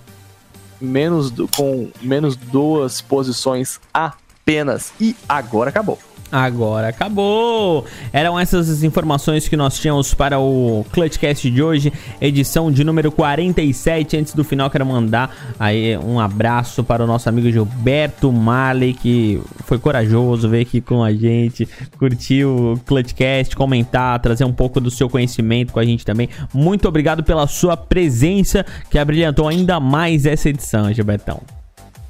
[0.79, 4.91] menos do- com menos duas posições apenas.
[4.99, 5.97] E agora acabou.
[6.33, 7.85] Agora acabou!
[8.11, 13.11] Eram essas as informações que nós tínhamos para o Clutchcast de hoje, edição de número
[13.11, 14.17] 47.
[14.17, 19.39] Antes do final, quero mandar aí um abraço para o nosso amigo Gilberto Marley, que
[19.65, 21.69] foi corajoso, veio aqui com a gente,
[21.99, 26.29] curtiu o Clutchcast, comentar, trazer um pouco do seu conhecimento com a gente também.
[26.51, 31.43] Muito obrigado pela sua presença, que abrilhantou ainda mais essa edição, Gilbertão.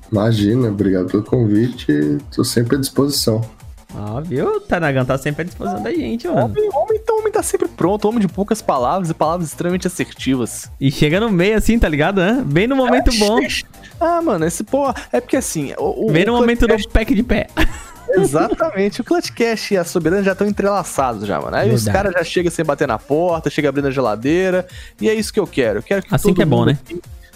[0.10, 2.20] Imagina, obrigado pelo convite.
[2.34, 3.42] Tô sempre à disposição.
[3.96, 4.60] Ó, viu?
[4.62, 6.46] Tanagan tá sempre à disposição da gente, mano.
[6.46, 10.70] Homem, homem, então, homem tá sempre pronto, homem de poucas palavras e palavras extremamente assertivas.
[10.80, 12.20] E chega no meio assim, tá ligado?
[12.20, 12.44] hã?
[12.44, 13.40] Bem no momento bom.
[14.00, 14.94] Ah, mano, esse pô.
[15.12, 15.74] É porque assim.
[15.78, 17.48] O, o, Bem no o momento do pack de pé.
[18.10, 19.02] Exatamente.
[19.02, 21.56] O Clutchcast e a Soberana já estão entrelaçados já, mano.
[21.56, 22.12] Aí os Verdade.
[22.12, 24.68] caras já chegam sem bater na porta, chega abrindo a geladeira.
[25.00, 25.80] E é isso que eu quero.
[25.80, 26.78] Eu quero que Assim que é bom, né?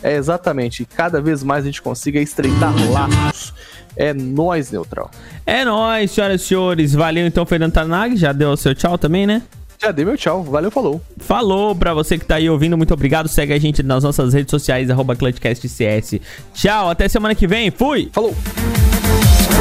[0.03, 0.83] É, exatamente.
[0.83, 3.53] E cada vez mais a gente consiga estreitar laços.
[3.97, 5.09] É nós, Neutral.
[5.45, 6.93] É nóis, senhoras e senhores.
[6.93, 8.15] Valeu então, Fernando Tanag.
[8.15, 9.41] Já deu o seu tchau também, né?
[9.81, 10.43] Já dei meu tchau.
[10.43, 11.01] Valeu, falou.
[11.19, 13.27] Falou pra você que tá aí ouvindo, muito obrigado.
[13.27, 16.19] Segue a gente nas nossas redes sociais, arroba ClutchCastCS.
[16.53, 17.69] Tchau, até semana que vem.
[17.71, 18.09] Fui!
[18.11, 18.35] Falou.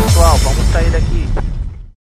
[0.04, 1.55] Pessoal, vamos sair daqui.